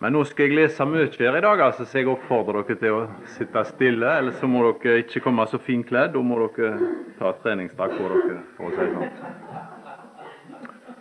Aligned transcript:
Men 0.00 0.14
nå 0.16 0.22
skal 0.24 0.48
jeg 0.48 0.56
lese 0.56 0.84
mye 0.88 1.10
her 1.12 1.36
i 1.36 1.42
dag, 1.44 1.60
altså, 1.60 1.84
så 1.84 1.98
jeg 1.98 2.08
oppfordrer 2.08 2.64
dere 2.64 2.78
til 2.80 2.94
å 2.96 3.00
sitte 3.34 3.64
stille. 3.68 4.12
Eller 4.16 4.32
så 4.40 4.48
må 4.48 4.62
dere 4.80 5.02
ikke 5.02 5.20
komme 5.26 5.44
så 5.50 5.60
finkledd. 5.60 6.14
Da 6.14 6.22
må 6.24 6.38
dere 6.56 6.88
ta 7.18 7.34
treningsdrakt 7.42 7.98
på 7.98 8.08
dere, 8.08 8.38
for 8.56 8.70
å 8.70 8.72
si 8.72 8.80
det 8.80 8.94
sånn. 8.94 9.12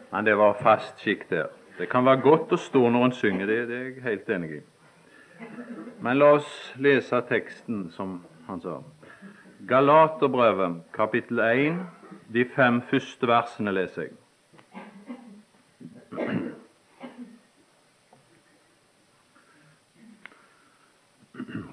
Men 0.09 0.27
det 0.27 0.35
var 0.35 0.59
fast 0.59 0.99
skikk 0.99 1.29
der. 1.31 1.47
Det 1.77 1.87
kan 1.87 2.03
være 2.03 2.25
godt 2.25 2.51
å 2.51 2.59
stå 2.59 2.81
når 2.91 3.07
en 3.07 3.15
synger, 3.15 3.47
det, 3.47 3.59
det 3.69 3.77
er 3.77 3.87
jeg 3.87 4.03
helt 4.03 4.35
enig 4.35 4.51
i. 4.57 4.61
Men 6.03 6.19
la 6.19 6.33
oss 6.35 6.49
lese 6.75 7.21
teksten 7.29 7.85
som 7.95 8.17
han 8.49 8.59
sa. 8.59 8.81
Galaterbrevet, 9.69 10.81
kapittel 10.91 11.39
1, 11.45 11.79
de 12.35 12.43
fem 12.51 12.83
første 12.91 13.31
versene 13.31 13.71
leser 13.79 14.09
jeg. 14.09 14.18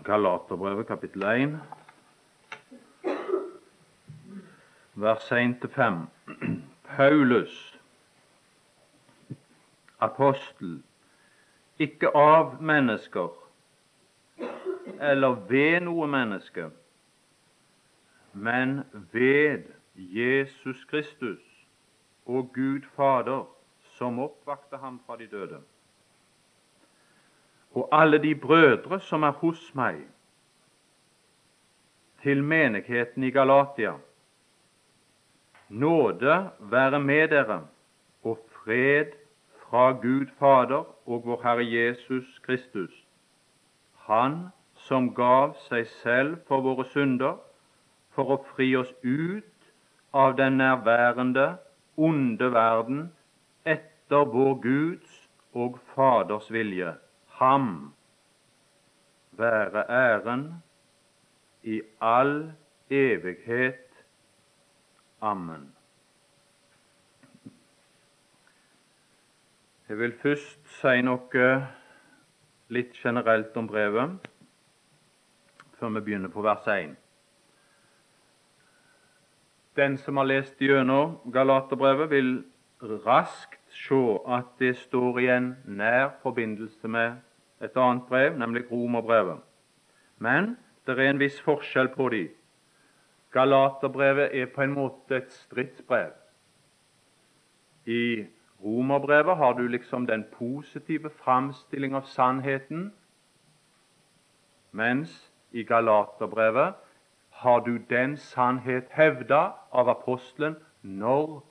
Galaterbrevet, 0.06 0.86
kapittel 0.86 1.22
1, 1.22 1.60
vers 4.94 5.32
1-5. 5.32 5.94
Paulus, 6.96 7.80
apostel, 9.98 10.82
ikke 11.78 12.14
av 12.14 12.62
mennesker 12.62 13.34
eller 15.00 15.42
ved 15.50 15.80
noe 15.88 16.06
menneske, 16.06 16.70
men 18.32 18.84
ved 19.12 19.66
Jesus 19.96 20.84
Kristus 20.84 21.42
og 22.26 22.52
Gud 22.54 22.86
Fader, 22.94 23.48
som 23.98 24.22
oppvakte 24.22 24.78
ham 24.78 25.02
fra 25.06 25.18
de 25.18 25.26
døde 25.26 25.64
og 27.76 27.88
alle 27.92 28.18
de 28.18 28.34
brødre 28.34 29.00
som 29.00 29.22
er 29.22 29.34
hos 29.42 29.60
meg, 29.76 29.98
til 32.22 32.40
menigheten 32.42 33.26
i 33.28 33.30
Galatia. 33.30 33.92
Nåde 35.68 36.38
være 36.72 37.00
med 37.00 37.28
dere 37.28 37.58
og 38.24 38.38
fred 38.54 39.12
fra 39.60 39.90
Gud 39.92 40.32
Fader 40.38 40.88
og 41.06 41.22
vår 41.26 41.42
Herre 41.44 41.68
Jesus 41.68 42.38
Kristus, 42.46 43.04
Han 44.08 44.48
som 44.88 45.14
gav 45.14 45.56
seg 45.68 45.86
selv 46.00 46.36
for 46.48 46.64
våre 46.64 46.84
synder, 46.88 47.36
for 48.14 48.32
å 48.32 48.42
fri 48.56 48.72
oss 48.76 48.92
ut 49.02 49.72
av 50.14 50.36
den 50.40 50.62
nærværende, 50.62 51.56
onde 51.96 52.52
verden 52.52 53.08
etter 53.64 54.24
vår 54.24 54.54
Guds 54.62 55.26
og 55.52 55.82
Faders 55.92 56.48
vilje 56.52 56.94
Ham 57.36 57.94
være 59.32 59.84
æren 59.90 60.62
i 61.62 61.82
all 62.00 62.52
evighet. 62.90 64.04
Amen. 65.20 65.72
Jeg 69.88 69.98
vil 69.98 70.14
først 70.22 70.68
si 70.80 71.02
noe 71.04 71.50
litt 72.74 72.96
generelt 72.98 73.56
om 73.56 73.68
brevet, 73.70 74.16
før 75.78 75.92
vi 75.94 76.00
begynner 76.08 76.32
på 76.32 76.42
vers 76.42 76.66
1. 76.72 76.96
Den 79.76 80.00
som 80.00 80.16
har 80.16 80.26
lest 80.26 80.58
gjennom 80.58 81.18
Galaterbrevet, 81.32 82.10
vil 82.10 82.32
raskt 82.82 83.60
se 83.68 84.02
at 84.28 84.56
det 84.58 84.76
står 84.76 85.18
i 85.18 85.30
en 85.36 85.52
nær 85.64 86.16
forbindelse 86.22 86.88
med 86.88 87.25
et 87.62 87.76
annet 87.76 88.02
brev, 88.08 88.38
nemlig 88.38 88.72
Romerbrevet. 88.72 89.40
Men 90.18 90.56
det 90.86 90.98
er 90.98 91.10
en 91.10 91.20
viss 91.20 91.40
forskjell 91.40 91.88
på 91.94 92.08
de. 92.08 92.28
Galaterbrevet 93.32 94.32
er 94.32 94.46
på 94.54 94.62
en 94.62 94.74
måte 94.74 95.16
et 95.16 95.32
stridsbrev. 95.32 96.12
I 97.86 98.26
Romerbrevet 98.64 99.36
har 99.36 99.52
du 99.52 99.66
liksom 99.68 100.06
den 100.06 100.24
positive 100.32 101.10
framstilling 101.10 101.94
av 101.94 102.06
sannheten, 102.08 102.92
mens 104.72 105.32
i 105.52 105.62
Galaterbrevet 105.62 106.74
har 107.30 107.60
du 107.60 107.78
den 107.78 108.16
sannhet 108.16 108.88
hevda 108.90 109.52
av 109.72 109.88
apostelen 109.88 110.56
når 110.82 111.42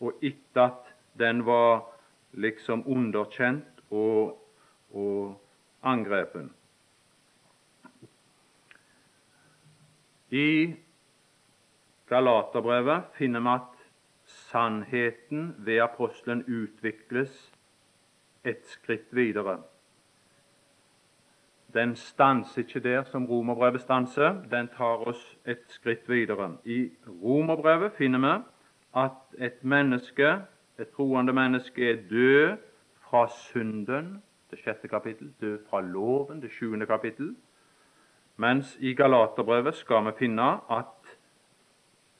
og 0.00 0.22
etter 0.22 0.62
at 0.62 0.94
den 1.18 1.46
var 1.46 1.84
liksom 2.32 2.84
underkjent 2.86 3.82
og, 3.90 4.38
og 4.90 5.34
angrepen. 5.82 6.52
I 10.30 10.74
Galaterbrevet 12.08 13.02
finner 13.12 13.40
vi 13.40 13.48
at 13.48 13.78
sannheten 14.24 15.54
ved 15.58 15.80
apostelen 15.80 16.44
utvikles 16.44 17.52
et 18.44 18.66
skritt 18.66 19.08
videre. 19.10 19.58
Den 21.74 21.96
stanser 21.96 22.58
ikke 22.62 22.80
der 22.80 23.04
som 23.04 23.26
romerbrevet 23.26 23.80
stanser, 23.80 24.42
den 24.50 24.68
tar 24.68 25.04
oss 25.08 25.38
et 25.46 25.64
skritt 25.68 26.08
videre. 26.08 26.56
I 26.64 26.90
romerbrevet 27.08 27.92
finner 27.92 28.18
vi 28.18 28.44
at 28.96 29.42
et 29.44 29.64
menneske, 29.64 30.30
et 30.78 30.88
troende 30.96 31.32
menneske, 31.32 31.90
er 31.90 32.08
død 32.10 32.56
fra 33.00 33.28
synden 33.28 34.22
det 34.50 34.58
sjette 34.58 34.88
kapittel, 34.88 35.32
død 35.40 35.58
fra 35.70 35.80
loven, 35.80 36.42
det 36.42 36.50
sjuende 36.50 36.86
kapittel. 36.86 37.36
Mens 38.36 38.76
i 38.80 38.94
Galaterbrevet 38.94 39.74
skal 39.74 40.04
vi 40.06 40.12
finne 40.18 40.50
at 40.70 41.16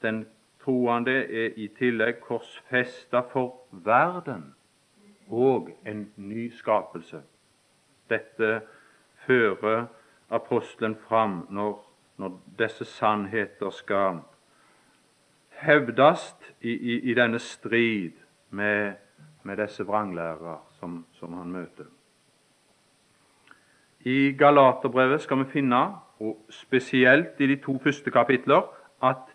den 0.01 0.25
troende 0.63 1.15
er 1.43 1.53
i 1.55 1.67
tillegg 1.67 2.19
korsfesta 2.21 3.21
for 3.31 3.55
verden 3.71 4.53
og 5.29 5.69
en 5.85 6.11
ny 6.15 6.49
skapelse. 6.51 7.21
Dette 8.09 8.61
fører 9.25 9.85
apostelen 10.29 10.95
fram 10.95 11.45
når, 11.49 11.77
når 12.17 12.39
disse 12.59 12.85
sannheter 12.85 13.69
skal 13.69 14.19
hevdes 15.49 16.35
i, 16.61 16.71
i, 16.71 16.99
i 17.11 17.13
denne 17.13 17.39
strid 17.39 18.11
med, 18.49 18.93
med 19.43 19.57
disse 19.57 19.85
vranglærere 19.85 20.57
som, 20.79 21.05
som 21.11 21.33
han 21.33 21.51
møter. 21.51 21.85
I 24.09 24.35
Galaterbrevet 24.37 25.21
skal 25.21 25.37
vi 25.43 25.51
finne, 25.51 25.79
og 26.19 26.45
spesielt 26.49 27.39
i 27.39 27.47
de 27.47 27.55
to 27.61 27.77
første 27.83 28.11
kapitler, 28.11 28.61
at 29.03 29.27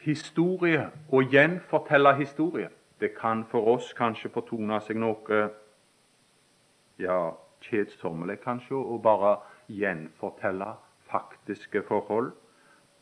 historie 0.00 0.90
og 1.12 1.24
gjenfortelle 1.24 2.14
historie 2.16 2.68
det 3.00 3.10
kan 3.20 3.44
for 3.50 3.68
oss 3.74 3.92
kanskje 3.96 4.30
fortone 4.32 4.80
seg 4.84 4.96
noe 5.00 5.40
ja, 7.00 7.18
kjedsommelig, 7.64 8.38
kanskje, 8.44 8.76
å 8.76 8.98
bare 9.00 9.36
gjenfortelle 9.68 10.74
faktiske 11.10 11.82
forhold. 11.88 12.32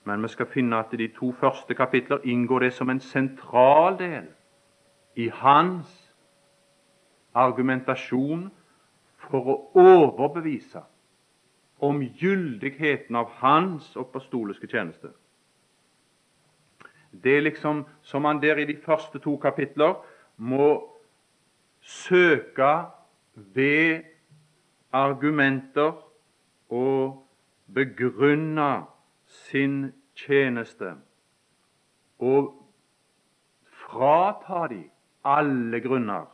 Men 0.06 0.22
vi 0.22 0.30
skal 0.34 0.50
finne 0.50 0.78
at 0.82 0.94
i 0.94 1.03
de 1.03 1.09
to 1.15 1.32
første 1.41 1.75
kapitler 1.75 2.22
inngår 2.25 2.66
det 2.66 2.72
som 2.75 2.91
en 2.91 3.00
sentral 3.00 3.98
del 3.98 4.30
i 5.16 5.28
hans 5.42 5.91
argumentasjon 7.34 8.48
for 9.31 9.53
å 9.53 9.56
overbevise 9.78 10.83
om 11.78 12.00
gyldigheten 12.03 13.16
av 13.16 13.31
hans 13.39 13.93
apostoliske 13.97 14.69
tjeneste. 14.71 15.12
Det 17.12 17.37
er 17.37 17.47
liksom 17.47 17.84
som 18.03 18.25
han 18.25 18.43
der 18.43 18.59
i 18.59 18.66
de 18.69 18.77
første 18.84 19.19
to 19.19 19.37
kapitler 19.41 19.94
må 20.37 20.69
søke 21.81 22.72
ved 23.34 24.05
argumenter 24.93 25.92
og 26.69 27.25
begrunne 27.75 28.84
sin 29.27 29.92
tjeneste 30.16 30.95
og 32.19 32.54
frata 33.84 34.66
de 34.72 34.83
alle 35.25 35.80
grunner 35.80 36.27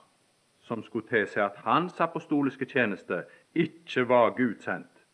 som 0.64 0.82
skulle 0.82 1.08
tilsi 1.08 1.40
at 1.40 1.56
hans 1.64 2.00
apostoliske 2.00 2.64
tjeneste 2.64 3.25
ikke 3.55 4.08
var 4.08 4.31
gudsendt. 4.37 5.05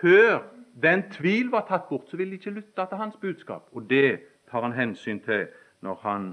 Før 0.00 0.42
den 0.82 1.02
tvil 1.12 1.50
var 1.52 1.64
tatt 1.68 1.88
bort, 1.88 2.08
så 2.08 2.16
ville 2.16 2.30
de 2.30 2.40
ikke 2.40 2.50
lytte 2.50 2.86
til 2.88 3.00
hans 3.00 3.16
budskap. 3.16 3.68
Og 3.72 3.90
det 3.90 4.20
tar 4.50 4.62
han 4.62 4.76
hensyn 4.76 5.20
til 5.20 5.48
når 5.80 6.00
han 6.02 6.30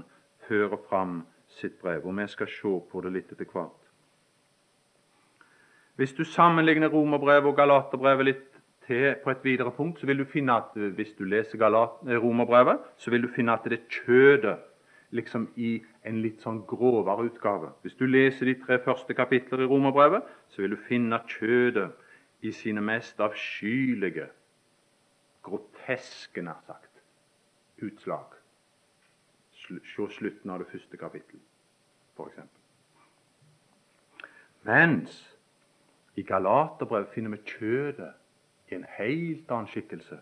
fører 0.48 0.76
fram 0.88 1.22
sitt 1.48 1.80
brev. 1.80 2.06
Og 2.06 2.16
vi 2.16 2.26
skal 2.28 2.48
se 2.48 2.74
på 2.92 3.00
det 3.04 3.12
litt 3.12 3.32
etter 3.32 3.48
hvert. 3.52 3.84
Hvis 5.96 6.12
du 6.14 6.24
sammenligner 6.24 6.88
romerbrevet 6.88 7.50
og 7.50 7.56
galaterbrevet 7.56 8.24
litt 8.24 8.44
til 8.86 9.14
på 9.24 9.30
et 9.30 9.44
videre 9.44 9.72
punkt, 9.74 10.00
så 10.00 10.06
vil 10.06 10.18
du 10.18 10.24
finne 10.24 10.54
at 10.56 10.76
hvis 10.76 11.16
du 11.18 11.24
leser 11.24 11.58
eh, 11.58 12.16
romerbrevet, 12.22 12.78
så 12.96 13.10
vil 13.10 13.22
du 13.22 13.28
finne 13.28 13.52
at 13.52 13.64
det 13.64 13.72
er 13.80 14.04
kjødet 14.04 14.56
liksom 15.10 15.48
i 15.56 15.78
en 16.08 16.20
litt 16.22 16.42
sånn 16.44 16.60
grovere 16.68 17.28
utgave. 17.30 17.72
Hvis 17.82 17.96
du 17.96 18.06
leser 18.06 18.50
de 18.50 18.56
tre 18.60 18.78
første 18.84 19.14
kapitler 19.16 19.64
i 19.64 19.68
Romerbrevet, 19.70 20.26
så 20.52 20.62
vil 20.62 20.76
du 20.76 20.82
finne 20.88 21.20
kjødet 21.28 21.90
i 22.44 22.52
sine 22.52 22.82
mest 22.84 23.20
avskyelige, 23.20 24.28
groteske, 25.42 26.44
nær 26.44 26.60
sagt, 26.66 27.02
utslag. 27.82 28.36
Se 29.58 30.06
slutten 30.18 30.52
av 30.52 30.62
det 30.62 30.70
første 30.70 30.96
kapittelet, 31.00 31.44
f.eks. 32.16 32.38
Mens 34.68 35.18
i 36.18 36.22
Galaterbrevet 36.26 37.12
finner 37.14 37.36
vi 37.36 37.42
kjødet 37.46 38.14
i 38.68 38.76
en 38.76 38.86
helt 38.98 39.50
annen 39.50 39.70
skikkelse. 39.70 40.18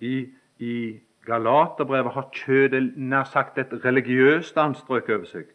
I, 0.00 0.14
i 0.58 0.74
Galaterbrevet 1.24 2.12
har 2.12 2.28
kjødet 2.32 2.96
nær 2.96 3.24
sagt 3.24 3.58
et 3.58 3.72
religiøst 3.84 4.58
anstrøk 4.60 5.08
over 5.08 5.24
seg. 5.28 5.48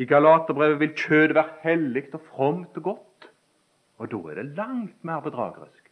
I 0.00 0.04
Galaterbrevet 0.08 0.80
vil 0.80 0.92
kjødet 0.96 1.36
være 1.36 1.56
hellig 1.62 2.04
og 2.12 2.20
fromt 2.28 2.76
og 2.76 2.82
godt. 2.82 3.30
Og 4.00 4.10
da 4.12 4.16
er 4.16 4.40
det 4.40 4.56
langt 4.56 5.04
mer 5.04 5.20
bedragerisk. 5.20 5.90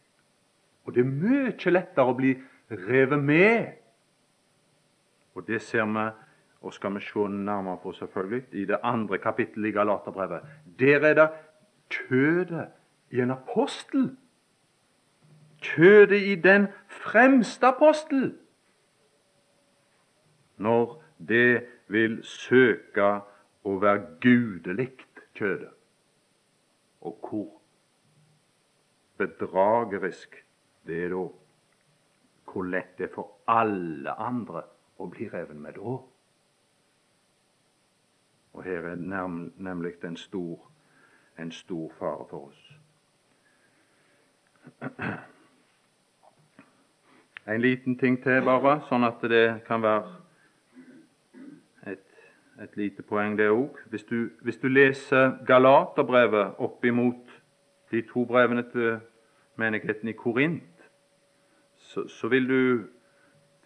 Og 0.85 0.95
det 0.95 1.03
er 1.05 1.11
mye 1.11 1.73
lettere 1.73 2.09
å 2.09 2.17
bli 2.17 2.33
revet 2.71 3.21
med. 3.21 3.75
Og 5.37 5.45
det 5.47 5.61
ser 5.61 5.85
vi, 5.85 6.07
og 6.61 6.73
skal 6.73 6.95
vi 6.95 7.03
se 7.05 7.27
nærmere 7.29 7.77
på, 7.83 7.93
selvfølgelig, 7.93 8.43
i 8.51 8.65
det 8.65 8.79
andre 8.83 9.17
kapittelet 9.17 9.69
i 9.69 9.77
Galaterbrevet. 9.77 10.41
Der 10.79 11.05
er 11.05 11.13
det 11.13 11.29
kjødet 11.89 12.67
i 13.11 13.21
en 13.21 13.31
apostel. 13.31 14.09
Kjødet 15.61 16.21
i 16.21 16.35
den 16.35 16.67
fremste 16.87 17.67
apostel 17.67 18.33
når 20.59 20.95
det 21.17 21.67
vil 21.87 22.19
søke 22.23 23.09
å 23.65 23.75
være 23.81 24.19
gudelikt 24.23 25.23
kjødet. 25.37 25.71
Og 27.01 27.17
hvor 27.23 27.49
bedragerisk 29.19 30.35
det 30.87 31.03
er 31.05 31.15
da. 31.15 31.25
Hvor 32.49 32.65
lett 32.65 32.95
det 32.97 33.09
er 33.09 33.13
for 33.13 33.35
alle 33.47 34.15
andre 34.19 34.63
å 34.99 35.07
bli 35.11 35.29
revet 35.31 35.59
med 35.59 35.77
da. 35.77 35.97
Og 38.53 38.65
her 38.65 38.89
er 38.91 38.95
nem, 38.99 39.53
nemlig 39.57 39.93
en 40.03 40.17
stor, 40.17 40.65
en 41.37 41.51
stor 41.51 41.91
fare 41.99 42.25
for 42.31 42.49
oss. 42.49 42.63
En 47.49 47.61
liten 47.61 47.95
ting 47.97 48.19
til, 48.23 48.43
bare, 48.45 48.81
sånn 48.89 49.07
at 49.07 49.23
det 49.31 49.61
kan 49.67 49.81
være 49.81 50.19
et 52.63 52.77
lite 52.77 53.01
poeng, 53.01 53.37
det 53.37 53.49
òg. 53.49 53.77
Hvis, 53.89 54.05
hvis, 54.41 54.57
du 54.57 54.67
leser 54.67 55.31
Galaterbrevet 55.47 56.59
opp 56.59 56.85
imot 56.85 57.31
de 57.91 58.01
to 58.01 58.25
brevene 58.25 58.63
til 58.71 58.99
menigheten 59.55 60.09
i 60.09 60.17
Korint, 60.17 60.63
så, 61.75 62.07
så 62.07 62.27
vil 62.27 62.49
du 62.49 62.83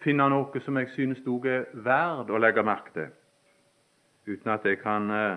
finne 0.04 0.28
noe 0.30 0.60
som 0.60 0.78
jeg 0.78 0.92
synes 0.94 1.24
òg 1.26 1.48
er 1.48 1.66
verd 1.74 2.30
å 2.30 2.40
legge 2.40 2.64
merke 2.64 2.94
til, 2.94 3.10
uten 4.28 4.54
at 4.54 4.64
jeg 4.68 4.80
kan 4.82 5.10
eh, 5.10 5.36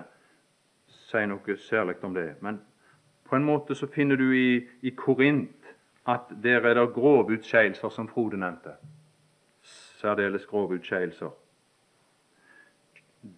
si 1.08 1.24
noe 1.26 1.56
særlig 1.56 1.98
om 2.04 2.14
det. 2.14 2.30
Men 2.40 2.60
på 3.28 3.36
en 3.36 3.44
måte 3.44 3.74
så 3.74 3.88
finner 3.92 4.16
du 4.16 4.30
i, 4.32 4.62
i 4.82 4.94
Korint 4.96 5.74
at 6.08 6.30
der 6.42 6.64
er 6.64 6.78
det 6.78 6.94
grove 6.94 7.36
utskeielser, 7.36 7.88
som 7.92 8.08
Frode 8.08 8.38
nevnte. 8.40 8.78
Særdeles 10.00 10.46
grove 10.46 10.78
utskeielser. 10.78 11.34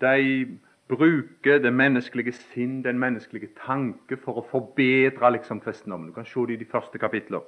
De 0.00 0.58
bruker 0.88 1.58
det 1.58 1.72
menneskelige 1.72 2.32
sinn, 2.32 2.84
den 2.84 2.98
menneskelige 2.98 3.48
tanke, 3.66 4.16
for 4.16 4.40
å 4.40 4.46
forbedre 4.50 5.30
liksom 5.32 5.60
kristendommen. 5.60 6.10
Du 6.10 6.14
kan 6.14 6.26
se 6.26 6.46
det 6.46 6.58
i 6.58 6.62
de 6.64 6.70
første 6.70 6.98
kapitler. 6.98 7.44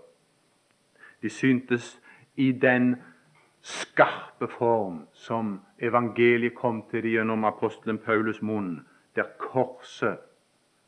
De 1.23 1.31
syntes 1.31 2.01
i 2.37 2.53
den 2.53 2.97
skarpe 3.63 4.49
form 4.49 5.07
som 5.13 5.61
evangeliet 5.79 6.55
kom 6.55 6.83
til 6.91 7.03
dem 7.03 7.11
gjennom 7.11 7.45
apostelen 7.45 7.99
Paulus' 7.99 8.43
munn, 8.43 8.81
der 9.17 9.29
korset 9.39 10.19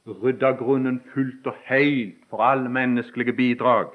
rydda 0.07 0.51
grunnen 0.59 1.01
fullt 1.15 1.47
og 1.47 1.55
helt 1.65 2.25
for 2.31 2.43
alle 2.43 2.69
menneskelige 2.69 3.33
bidrag. 3.33 3.93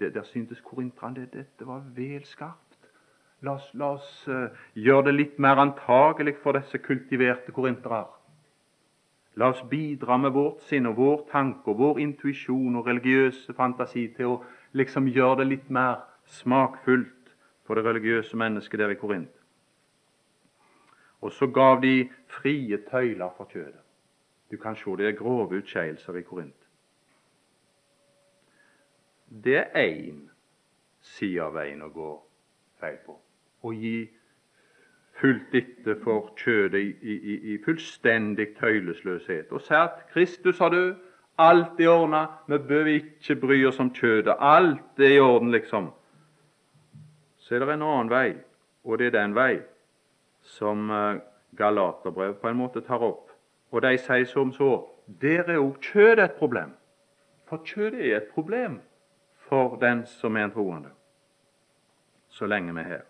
Der 0.00 0.22
syntes 0.22 0.60
korinterne 0.60 1.20
det, 1.20 1.32
dette 1.32 1.66
var 1.66 1.82
vel 1.96 2.24
skarpt. 2.24 2.65
La 3.42 3.52
oss, 3.52 3.68
la 3.74 3.90
oss 3.98 4.28
uh, 4.28 4.48
gjøre 4.72 5.10
det 5.10 5.14
litt 5.14 5.38
mer 5.38 5.60
antagelig 5.60 6.38
for 6.40 6.56
disse 6.56 6.78
kultiverte 6.80 7.52
korintere. 7.52 8.06
La 9.36 9.50
oss 9.52 9.60
bidra 9.68 10.16
med 10.16 10.32
vårt 10.32 10.62
sinn 10.64 10.88
og 10.88 10.96
vår 10.96 11.24
tanke 11.28 11.68
og 11.68 11.80
vår 11.82 12.00
intuisjon 12.00 12.78
og 12.80 12.86
religiøse 12.88 13.52
fantasi 13.58 14.06
til 14.16 14.30
å 14.30 14.36
liksom 14.72 15.10
gjøre 15.12 15.42
det 15.42 15.48
litt 15.50 15.66
mer 15.68 16.06
smakfullt 16.38 17.34
for 17.68 17.76
det 17.76 17.84
religiøse 17.84 18.38
mennesket 18.40 18.80
der 18.80 18.94
i 18.94 18.96
Korint. 18.96 19.34
Og 21.20 21.32
så 21.32 21.50
gav 21.52 21.82
de 21.82 22.08
frie 22.38 22.80
tøyler 22.88 23.36
for 23.36 23.52
kjødet. 23.52 23.82
Du 24.50 24.56
kan 24.56 24.76
se 24.78 24.96
det 24.96 25.10
er 25.10 25.18
grove 25.18 25.60
utskeielser 25.60 26.16
i 26.16 26.24
Korint. 26.24 26.56
Det 29.28 29.58
er 29.60 29.68
én 29.76 30.24
side 31.02 31.42
av 31.44 31.52
veien 31.58 31.82
å 31.82 31.92
gå 31.92 32.10
feil 32.80 33.00
på 33.04 33.20
å 33.66 33.74
gi 33.74 33.98
fullt 35.20 35.54
etter 35.56 35.98
for 36.04 36.32
kjødet 36.36 36.80
i, 36.80 37.14
i, 37.16 37.36
i 37.52 37.58
fullstendig 37.64 38.52
tøylesløshet. 38.60 39.52
Og 39.52 39.64
sært 39.64 40.06
Kristus 40.12 40.60
har 40.62 40.74
død, 40.74 40.94
alt 41.38 41.80
er 41.80 41.92
ordna, 41.92 42.26
vi 42.48 42.58
bør 42.68 42.90
ikke 42.94 43.36
bry 43.40 43.60
oss 43.68 43.80
om 43.80 43.92
kjødet. 43.94 44.36
Alt 44.38 45.00
er 45.00 45.16
i 45.16 45.20
orden, 45.20 45.52
liksom. 45.52 45.90
Så 47.36 47.54
er 47.54 47.64
det 47.64 47.76
en 47.76 47.86
annen 47.86 48.10
vei, 48.10 48.36
og 48.84 48.98
det 48.98 49.10
er 49.10 49.18
den 49.18 49.36
vei 49.36 49.60
som 50.46 50.88
Galaterbrevet 51.56 52.40
på 52.40 52.48
en 52.48 52.58
måte 52.58 52.82
tar 52.84 53.04
opp. 53.04 53.30
Og 53.72 53.82
de 53.82 53.96
sier 53.98 54.24
som 54.30 54.52
så 54.54 54.70
der 55.06 55.46
er 55.46 55.60
òg 55.62 55.78
kjødet 55.92 56.24
et 56.24 56.38
problem. 56.38 56.72
For 57.46 57.62
kjødet 57.62 58.00
er 58.02 58.16
et 58.16 58.32
problem 58.34 58.80
for 59.46 59.76
den 59.80 60.06
som 60.06 60.36
er 60.36 60.48
en 60.48 60.54
troende, 60.54 60.90
så 62.28 62.46
lenge 62.46 62.74
vi 62.74 62.80
er 62.82 62.88
her. 62.88 63.04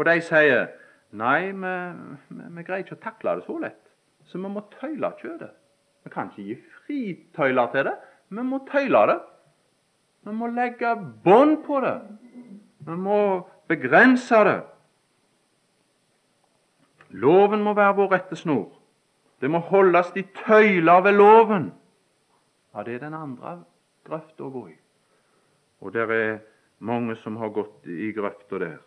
Og 0.00 0.06
de 0.08 0.16
sier 0.24 0.70
nei, 1.20 1.50
vi, 1.52 1.72
vi, 2.30 2.62
greier 2.64 2.86
ikke 2.86 2.96
å 2.96 3.02
takle 3.02 3.34
det 3.36 3.44
så 3.44 3.58
lett, 3.60 3.82
så 4.24 4.38
vi 4.40 4.48
må 4.48 4.62
tøyle 4.78 5.10
kjøttet. 5.18 5.52
Vi 6.06 6.12
kan 6.14 6.30
ikke 6.30 6.46
gi 6.46 6.56
fritøyler 6.86 7.68
til 7.74 7.90
det, 7.90 7.96
vi 8.32 8.44
må 8.46 8.62
tøyle 8.70 9.04
det. 9.10 9.18
Vi 10.24 10.32
må 10.36 10.48
legge 10.52 10.94
bånd 11.24 11.60
på 11.66 11.80
det. 11.84 11.94
Vi 12.86 12.96
må 12.96 13.20
begrense 13.68 14.40
det. 14.48 14.58
Loven 17.20 17.64
må 17.66 17.74
være 17.76 17.96
vår 17.98 18.12
rettesnor. 18.14 18.68
Det 19.40 19.50
må 19.50 19.60
holdes 19.68 20.12
i 20.16 20.24
tøyler 20.44 21.04
ved 21.04 21.16
loven. 21.16 21.72
Ja, 22.74 22.84
det 22.86 22.94
er 22.96 23.06
den 23.08 23.16
andre 23.16 23.58
grøfta 24.06 24.46
å 24.46 24.52
gå 24.54 24.68
i. 24.70 24.76
Og 25.80 25.92
det 25.92 26.06
er 26.06 26.38
mange 26.78 27.16
som 27.20 27.36
har 27.40 27.52
gått 27.52 27.88
i 27.88 28.12
grøfta 28.16 28.60
der. 28.62 28.78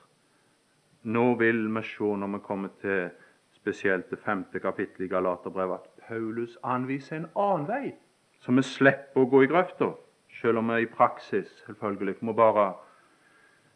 Nå 1.03 1.36
vil 1.36 1.67
vi 1.75 1.81
se, 1.83 2.03
når 2.03 2.27
vi 2.27 2.39
kommer 2.43 2.69
til 2.81 3.10
spesielt 3.51 4.10
det 4.10 4.19
femte 4.19 4.60
kapittelet 4.60 5.05
i 5.05 5.12
Galaterbrevet, 5.12 5.79
at 5.83 6.07
Paulus 6.07 6.57
anviser 6.63 7.17
en 7.17 7.27
annen 7.36 7.67
vei, 7.67 7.93
så 8.39 8.51
vi 8.51 8.63
slipper 8.63 9.24
å 9.24 9.29
gå 9.31 9.43
i 9.43 9.50
grøfta, 9.51 9.93
selv 10.41 10.60
om 10.60 10.72
vi 10.72 10.83
i 10.83 10.89
praksis 10.91 11.51
selvfølgelig 11.65 12.15
må 12.22 12.33
bare 12.33 12.74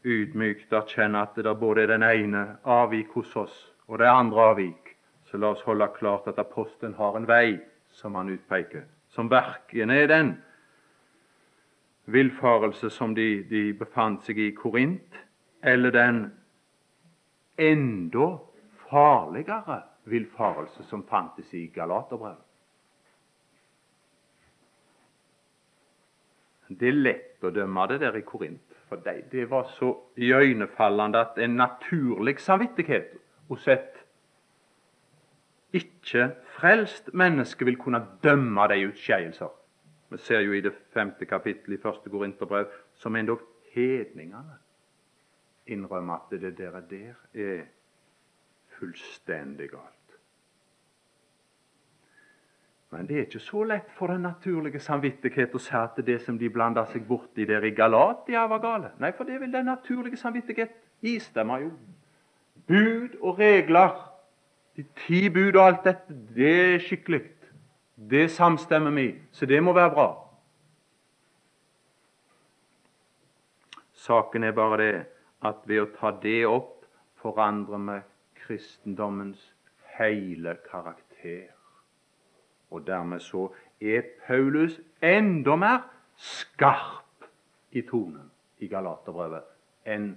ydmykt 0.07 0.73
erkjenne 0.73 1.21
at 1.23 1.35
det 1.35 1.55
både 1.59 1.83
er 1.83 1.93
den 1.93 2.03
ene 2.03 2.43
avvik 2.63 3.11
hos 3.15 3.35
oss 3.35 3.57
og 3.87 3.99
det 3.99 4.07
andre 4.07 4.49
avvik. 4.51 4.93
Så 5.27 5.37
la 5.37 5.51
oss 5.51 5.63
holde 5.67 5.87
klart 5.97 6.27
at 6.31 6.39
apostelen 6.39 6.95
har 6.95 7.17
en 7.17 7.27
vei 7.27 7.59
som 7.91 8.15
han 8.15 8.29
utpeker, 8.31 8.85
som 9.11 9.29
verken 9.31 9.91
er 9.91 10.07
den 10.07 10.35
villfarelse 12.07 12.89
som 12.89 13.15
de, 13.15 13.43
de 13.49 13.73
befant 13.75 14.23
seg 14.23 14.39
i 14.39 14.51
Korint, 14.55 15.17
eller 15.63 15.91
den 15.91 16.21
enda 17.57 18.37
farligere 18.89 19.81
villfarelse 20.03 20.83
som 20.83 21.03
fantes 21.07 21.53
i 21.53 21.67
Galaterbrevet. 21.67 22.43
Det 26.67 26.89
er 26.89 26.99
lett 26.99 27.45
å 27.47 27.51
dømme 27.55 27.85
det 27.87 28.01
der 28.03 28.17
i 28.19 28.25
Korint, 28.27 28.75
for 28.89 28.99
det, 29.03 29.29
det 29.31 29.45
var 29.51 29.69
så 29.77 29.93
iøynefallende 30.19 31.19
at 31.19 31.39
en 31.39 31.55
naturlig 31.59 32.37
samvittighet 32.43 33.15
hos 33.47 33.67
et 33.71 34.03
ikke 35.75 36.29
frelst 36.57 37.13
menneske 37.13 37.65
vil 37.67 37.79
kunne 37.79 38.03
dømme 38.23 38.67
de 38.71 38.81
utskeielser. 38.89 39.51
Vi 40.11 40.19
ser 40.23 40.43
jo 40.43 40.55
i 40.55 40.63
det 40.63 40.73
femte 40.95 41.27
kapittelet 41.27 41.79
i 41.79 41.81
første 41.83 42.11
Korinterbrev 42.11 42.71
som 42.95 43.15
endog 43.15 43.43
hedningene 43.75 44.59
innrømme 45.67 46.13
at 46.13 46.31
det 46.31 46.57
der, 46.57 46.79
der 46.79 47.13
er 47.33 47.61
fullstendig 48.79 49.69
galt. 49.69 49.93
Men 52.89 53.07
det 53.07 53.15
er 53.15 53.25
ikke 53.25 53.39
så 53.43 53.63
lett 53.67 53.89
for 53.97 54.07
den 54.07 54.21
naturlige 54.23 54.79
samvittighet 54.79 55.55
å 55.55 55.59
si 55.59 55.75
at 55.75 55.97
det 56.07 56.21
som 56.23 56.37
de 56.39 56.49
blanda 56.49 56.85
seg 56.87 57.03
borti 57.07 57.45
der 57.45 57.65
i 57.67 57.73
Galatia, 57.75 58.45
var 58.47 58.61
gale. 58.63 58.91
Nei, 59.03 59.11
for 59.11 59.27
det 59.27 59.41
vil 59.41 59.51
den 59.51 59.67
naturlige 59.67 60.17
samvittighet 60.17 60.71
istemme 61.03 61.59
jo. 61.65 61.73
Bud 62.67 63.17
og 63.19 63.39
regler, 63.39 63.91
de 64.75 64.85
ti 65.03 65.27
bud 65.29 65.55
og 65.55 65.65
alt 65.65 65.83
dette, 65.83 66.15
det 66.35 66.53
er 66.75 66.79
skikkelig. 66.85 67.21
Det 67.97 68.29
samstemmer 68.31 68.93
vi, 68.95 69.07
så 69.31 69.45
det 69.49 69.59
må 69.63 69.73
være 69.73 69.91
bra. 69.91 70.07
Saken 74.07 74.43
er 74.43 74.55
bare 74.55 74.77
det 74.79 74.91
at 75.45 75.65
ved 75.69 75.81
å 75.83 75.91
ta 75.97 76.11
det 76.21 76.45
opp 76.49 76.85
forandrer 77.21 77.83
vi 77.89 77.97
kristendommens 78.41 79.41
hele 79.97 80.57
karakter. 80.69 81.51
Og 82.71 82.87
dermed 82.87 83.21
så 83.23 83.47
er 83.81 84.03
Paulus 84.27 84.79
enda 85.01 85.55
mer 85.55 85.83
skarp 86.17 87.27
i 87.71 87.81
tonen 87.81 88.31
i 88.59 88.67
Galaterbrevet 88.67 89.45
enn 89.87 90.15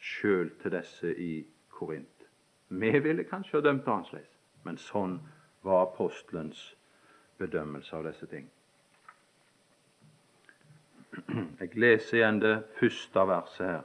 sjøl 0.00 0.52
til 0.62 0.74
disse 0.74 1.10
i 1.12 1.32
Korint. 1.74 2.06
Vi 2.68 2.92
ville 3.02 3.26
kanskje 3.26 3.58
ha 3.58 3.64
dømt 3.66 3.88
annerledes, 3.88 4.30
men 4.64 4.78
sånn 4.78 5.18
var 5.66 5.88
apostelens 5.88 6.70
bedømmelse 7.40 7.96
av 7.96 8.06
disse 8.06 8.28
ting. 8.30 8.46
Jeg 11.60 11.74
leser 11.74 12.20
igjen 12.20 12.38
det 12.40 12.56
første 12.78 13.24
verset 13.26 13.66
her. 13.66 13.82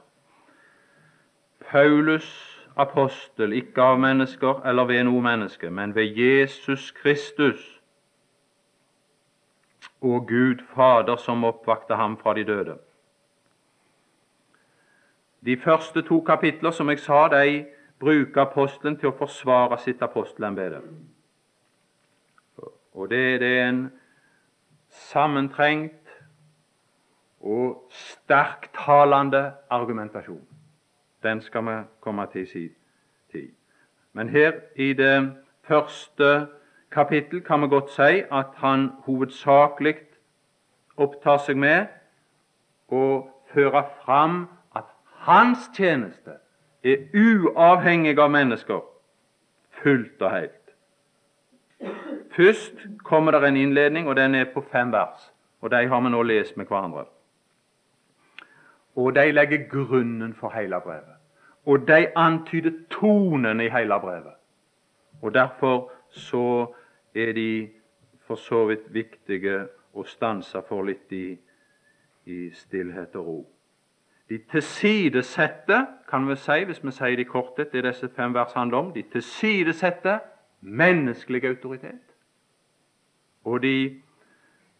Paulus 1.70 2.56
apostel, 2.76 3.52
ikke 3.52 3.82
av 3.82 4.00
mennesker 4.00 4.60
eller 4.68 4.84
ved 4.84 5.04
noe 5.08 5.22
menneske, 5.22 5.70
men 5.70 5.94
ved 5.94 6.16
Jesus 6.16 6.90
Kristus 6.90 7.62
og 10.00 10.28
Gud 10.28 10.62
Fader 10.74 11.16
som 11.16 11.44
oppvakte 11.44 11.96
ham 11.96 12.16
fra 12.20 12.34
de 12.34 12.44
døde. 12.44 12.78
De 15.46 15.56
første 15.56 16.02
to 16.02 16.20
kapitler, 16.20 16.70
som 16.70 16.90
jeg 16.90 16.98
sa, 16.98 17.28
de 17.28 17.66
bruker 18.00 18.42
apostelen 18.42 18.98
til 18.98 19.12
å 19.12 19.18
forsvare 19.18 19.78
sitt 19.78 20.02
apostelembete. 20.02 20.80
Og 22.96 23.10
det, 23.10 23.40
det 23.40 23.52
er 23.58 23.68
en 23.68 23.80
sammentrengt 24.90 26.12
og 27.40 27.86
sterktalende 27.92 29.52
argumentasjon. 29.70 30.55
Den 31.26 31.40
skal 31.42 31.64
vi 31.66 31.76
komme 32.00 32.26
til 32.32 32.42
i 32.42 32.46
sin 32.46 32.70
tid. 33.32 33.48
Men 34.12 34.28
her 34.28 34.52
i 34.76 34.92
det 34.92 35.32
første 35.68 36.46
kapittel 36.90 37.42
kan 37.42 37.62
vi 37.62 37.68
godt 37.68 37.90
si 37.90 38.22
at 38.32 38.54
han 38.62 38.90
hovedsakelig 39.04 39.96
opptar 40.96 41.42
seg 41.44 41.58
med 41.58 41.86
å 42.88 43.02
føre 43.52 43.82
fram 44.04 44.44
at 44.76 44.86
hans 45.26 45.66
tjeneste 45.76 46.38
er 46.86 47.08
uavhengig 47.12 48.14
av 48.22 48.30
mennesker, 48.30 48.80
fullt 49.82 50.22
og 50.22 50.30
helt. 50.30 50.62
Først 52.36 52.86
kommer 53.04 53.32
det 53.32 53.48
en 53.48 53.56
innledning, 53.56 54.08
og 54.08 54.16
den 54.16 54.34
er 54.34 54.46
på 54.54 54.64
fem 54.72 54.92
vers. 54.92 55.32
Og 55.60 55.70
De 55.70 55.88
har 55.88 56.00
vi 56.00 56.10
nå 56.10 56.22
lest 56.22 56.56
med 56.56 56.66
hverandre. 56.66 57.04
Og 58.96 59.14
de 59.14 59.32
legger 59.32 59.68
grunnen 59.68 60.34
for 60.34 60.50
hele 60.54 60.80
brevet. 60.80 61.15
Og 61.66 61.88
de 61.88 62.06
antyder 62.16 62.70
tonen 62.90 63.60
i 63.60 63.68
hele 63.68 64.00
brevet. 64.00 64.34
Og 65.22 65.34
Derfor 65.34 65.92
så 66.10 66.74
er 67.14 67.32
de 67.32 67.70
for 68.26 68.34
så 68.34 68.64
vidt 68.66 68.94
viktige 68.94 69.66
å 69.94 70.04
stanse 70.04 70.62
for 70.68 70.86
litt 70.86 71.12
i, 71.12 71.38
i 72.26 72.38
stillhet 72.54 73.16
og 73.16 73.26
ro. 73.26 73.38
De 74.28 74.38
tilsidesetter, 74.50 75.84
kan 76.08 76.26
vi 76.28 76.36
si, 76.36 76.64
hvis 76.66 76.82
vi 76.84 76.92
sier 76.94 77.16
det 77.16 77.26
i 77.26 77.30
korthet, 77.30 77.72
det 77.72 77.84
disse 77.86 78.08
fem 78.16 78.34
vers 78.34 78.54
handler 78.58 78.78
om, 78.78 78.90
de 78.92 79.04
tilsidesetter 79.12 80.18
menneskelig 80.60 81.44
autoritet. 81.46 82.02
Og 83.44 83.62
de 83.62 84.02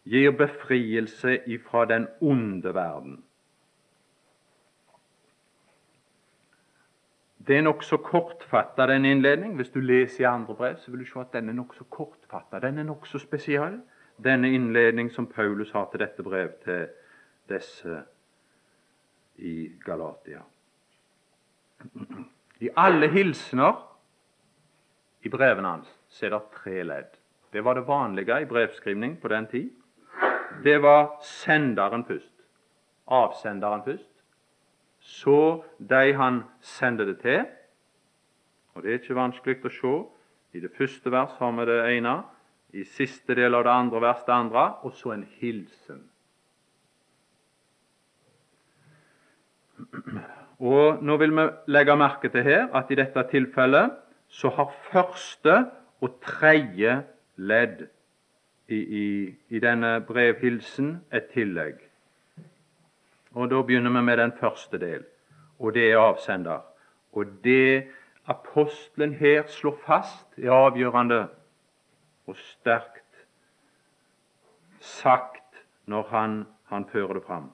gir 0.03 0.31
befrielse 0.31 1.39
ifra 1.47 1.85
den 1.85 2.07
onde 2.21 2.73
verden. 2.75 3.23
Det 7.47 7.57
er 7.57 7.61
nokså 7.63 7.97
kortfatta, 8.03 8.87
den 8.87 9.05
innledning. 9.05 9.55
Hvis 9.55 9.69
du 9.69 9.79
leser 9.79 10.21
i 10.21 10.27
andre 10.27 10.55
brev, 10.55 10.75
så 10.77 10.91
vil 10.91 10.99
du 10.99 11.05
se 11.05 11.19
at 11.19 11.33
den 11.33 11.49
er 11.49 11.55
nokså 11.55 11.83
kortfatta. 11.89 12.59
Den 12.59 12.79
er 12.79 12.83
nokså 12.83 13.19
spesiell, 13.23 13.79
denne 14.23 14.51
innledning 14.51 15.11
som 15.11 15.27
Paulus 15.27 15.71
har 15.71 15.87
til 15.91 16.03
dette 16.03 16.23
brev 16.23 16.49
til 16.65 16.87
disse 17.49 18.01
i 19.37 19.71
Galatia. 19.85 20.41
I 22.59 22.69
alle 22.75 23.07
hilsener 23.13 23.79
i 25.23 25.29
brevene 25.29 25.71
hans 25.77 26.23
er 26.23 26.33
det 26.33 26.41
tre 26.57 26.83
ledd. 26.83 27.15
Det 27.53 27.63
var 27.63 27.77
det 27.77 27.87
vanlige 27.87 28.41
i 28.41 28.49
brevskrivning 28.49 29.21
på 29.21 29.27
den 29.31 29.47
tid. 29.47 29.69
Det 30.63 30.81
var 30.81 31.19
senderen 31.23 32.03
først. 32.05 32.33
Avsenderen 33.07 33.83
først 33.85 34.16
så 35.07 35.63
de 35.79 36.13
han 36.19 36.41
sender 36.61 37.05
det 37.05 37.19
til. 37.23 37.45
Og 38.75 38.83
Det 38.83 38.91
er 38.91 38.99
ikke 38.99 39.15
vanskelig 39.15 39.63
å 39.65 39.71
se. 39.71 39.93
I 40.53 40.59
det 40.59 40.73
første 40.75 41.11
vers 41.11 41.37
har 41.39 41.53
vi 41.55 41.65
det 41.69 41.79
ene, 41.95 42.17
i 42.75 42.83
siste 42.83 43.35
del 43.35 43.55
av 43.55 43.63
det 43.63 43.71
andre 43.71 44.01
vers 44.03 44.25
det 44.27 44.33
andre, 44.35 44.65
og 44.83 44.93
så 44.93 45.13
en 45.15 45.23
hilsen. 45.39 46.03
Og 50.59 51.03
Nå 51.03 51.17
vil 51.21 51.35
vi 51.37 51.47
legge 51.71 51.95
merke 51.95 52.29
til 52.33 52.43
her 52.43 52.67
at 52.75 52.91
i 52.91 52.99
dette 52.99 53.23
tilfellet 53.31 53.95
så 54.27 54.51
har 54.57 54.73
første 54.91 55.59
og 56.03 56.19
tredje 56.21 56.99
ledd 57.37 57.85
i, 58.67 58.77
i, 58.77 59.05
i 59.49 59.59
denne 59.63 60.01
brevhilsen 60.03 60.97
et 61.13 61.31
tillegg. 61.31 61.86
Og 63.37 63.49
Da 63.49 63.61
begynner 63.61 63.91
vi 63.93 64.01
med 64.01 64.17
den 64.17 64.31
første 64.39 64.79
del, 64.79 65.03
og 65.59 65.73
det 65.73 65.91
er 65.91 65.99
avsender. 65.99 66.61
Og 67.13 67.25
det 67.43 67.87
apostelen 68.25 69.13
her 69.13 69.43
slår 69.47 69.75
fast, 69.85 70.25
er 70.37 70.51
avgjørende 70.51 71.27
og 72.27 72.35
sterkt 72.35 73.27
sagt 74.79 75.61
når 75.85 76.07
han, 76.09 76.47
han 76.65 76.87
fører 76.89 77.13
det 77.13 77.23
fram. 77.27 77.51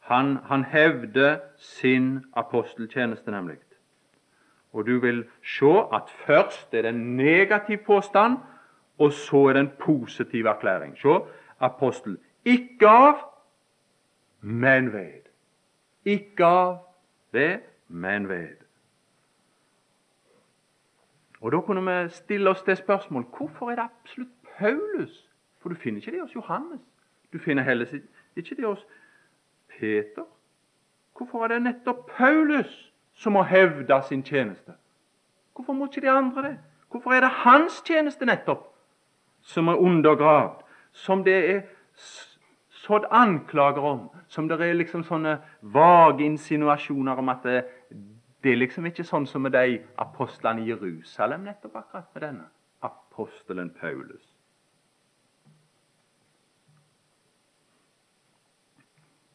Han, 0.00 0.36
han 0.36 0.64
hevder 0.64 1.38
sin 1.56 2.24
aposteltjeneste, 2.36 3.30
nemlig. 3.30 3.56
Og 4.72 4.86
du 4.86 5.00
vil 5.00 5.24
se 5.44 5.72
at 5.92 6.12
først 6.26 6.74
er 6.74 6.82
det 6.82 6.88
en 6.88 7.16
negativ 7.16 7.78
påstand, 7.86 8.36
og 8.98 9.12
så 9.12 9.46
er 9.48 9.52
det 9.52 9.60
en 9.60 9.72
positiv 9.80 10.46
erklæring. 10.46 10.98
Se, 10.98 11.18
apostel 11.60 12.18
ikke 12.44 12.88
av 12.88 13.37
men 14.40 14.92
ved. 14.92 15.22
Ikke 16.04 16.44
av 16.44 16.78
det, 17.32 17.60
men 17.88 18.28
ved. 18.28 18.56
Og 21.40 21.52
Da 21.52 21.60
kunne 21.60 22.02
vi 22.04 22.08
stille 22.08 22.50
oss 22.50 22.62
det 22.62 22.78
spørsmål 22.78 23.22
hvorfor 23.36 23.70
er 23.70 23.74
det 23.74 23.84
absolutt 23.84 24.32
Paulus? 24.58 25.30
For 25.58 25.68
du 25.68 25.74
finner 25.74 26.00
ikke 26.00 26.12
det 26.12 26.20
hos 26.20 26.34
Johannes. 26.34 26.80
Du 27.32 27.38
finner 27.38 27.62
heller 27.62 27.86
ikke 28.36 28.54
det 28.54 28.66
hos 28.66 28.86
Peter. 29.68 30.24
Hvorfor 31.16 31.44
er 31.44 31.48
det 31.48 31.62
nettopp 31.62 32.10
Paulus 32.16 32.92
som 33.14 33.32
må 33.32 33.42
hevde 33.42 34.02
sin 34.08 34.22
tjeneste? 34.22 34.72
Hvorfor 35.54 35.72
må 35.72 35.86
ikke 35.86 36.00
de 36.00 36.10
andre 36.10 36.42
det? 36.42 36.58
Hvorfor 36.90 37.12
er 37.12 37.20
det 37.20 37.30
hans 37.30 37.82
tjeneste 37.86 38.26
nettopp 38.26 38.74
som 39.42 39.68
er 39.68 39.74
undergravd, 39.74 40.62
som 40.92 41.24
det 41.24 41.50
er 41.50 41.60
sådd 42.88 43.08
anklager 43.12 43.84
om, 43.84 44.06
som 44.28 44.48
det 44.48 44.60
er 44.64 44.76
liksom 44.76 45.04
sånne 45.04 45.38
vage 45.60 46.24
insinuasjoner 46.24 47.20
om 47.20 47.28
at 47.28 47.44
det, 47.44 47.58
det 48.44 48.54
er 48.54 48.62
liksom 48.62 48.88
ikke 48.88 49.04
sånn 49.04 49.26
som 49.28 49.44
med 49.44 49.52
de 49.56 49.80
apostlene 50.00 50.64
i 50.64 50.70
Jerusalem, 50.70 51.44
nettopp 51.44 51.76
akkurat 51.82 52.14
med 52.14 52.24
denne 52.24 52.46
apostelen 52.86 53.70
Paulus. 53.76 54.24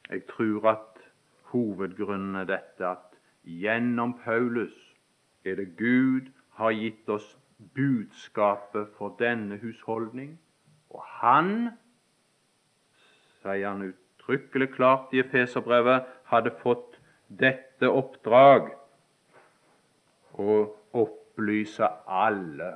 Jeg 0.10 0.26
tror 0.30 0.66
at 0.70 1.04
hovedgrunnen 1.54 2.36
er 2.42 2.50
dette 2.50 2.90
at 2.90 3.16
gjennom 3.44 4.16
Paulus 4.24 4.74
er 5.46 5.58
det 5.62 5.74
Gud 5.78 6.30
har 6.58 6.74
gitt 6.74 7.10
oss 7.10 7.36
budskapet 7.76 8.92
for 8.98 9.16
denne 9.20 9.58
husholdning, 9.62 10.36
og 10.90 11.02
han 11.22 11.72
sier 13.44 13.68
han 13.68 13.84
uttrykkelig 13.92 14.72
klart 14.76 15.14
i 15.14 15.22
Efeserbrevet, 15.24 16.08
hadde 16.32 16.54
fått 16.64 17.00
dette 17.28 17.90
oppdrag 17.90 18.72
å 20.40 20.58
opplyse 21.04 21.90
alle. 22.08 22.76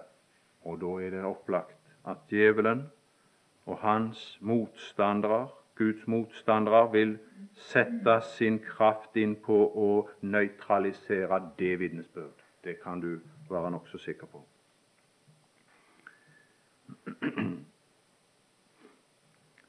Og 0.67 0.79
da 0.81 0.93
er 1.01 1.15
det 1.15 1.24
opplagt 1.25 1.77
at 2.07 2.27
djevelen 2.31 2.88
og 3.67 3.79
hans 3.83 4.38
motstandere, 4.41 5.47
Guds 5.77 6.07
motstandere, 6.09 6.88
vil 6.91 7.17
sette 7.69 8.19
sin 8.33 8.59
kraft 8.63 9.17
inn 9.19 9.36
på 9.43 9.57
å 9.77 9.89
nøytralisere 10.25 11.41
det 11.59 11.75
vitnesbyrd. 11.83 12.45
Det 12.63 12.79
kan 12.81 13.03
du 13.03 13.19
være 13.50 13.71
nokså 13.75 14.01
sikker 14.01 14.31
på. 14.31 14.41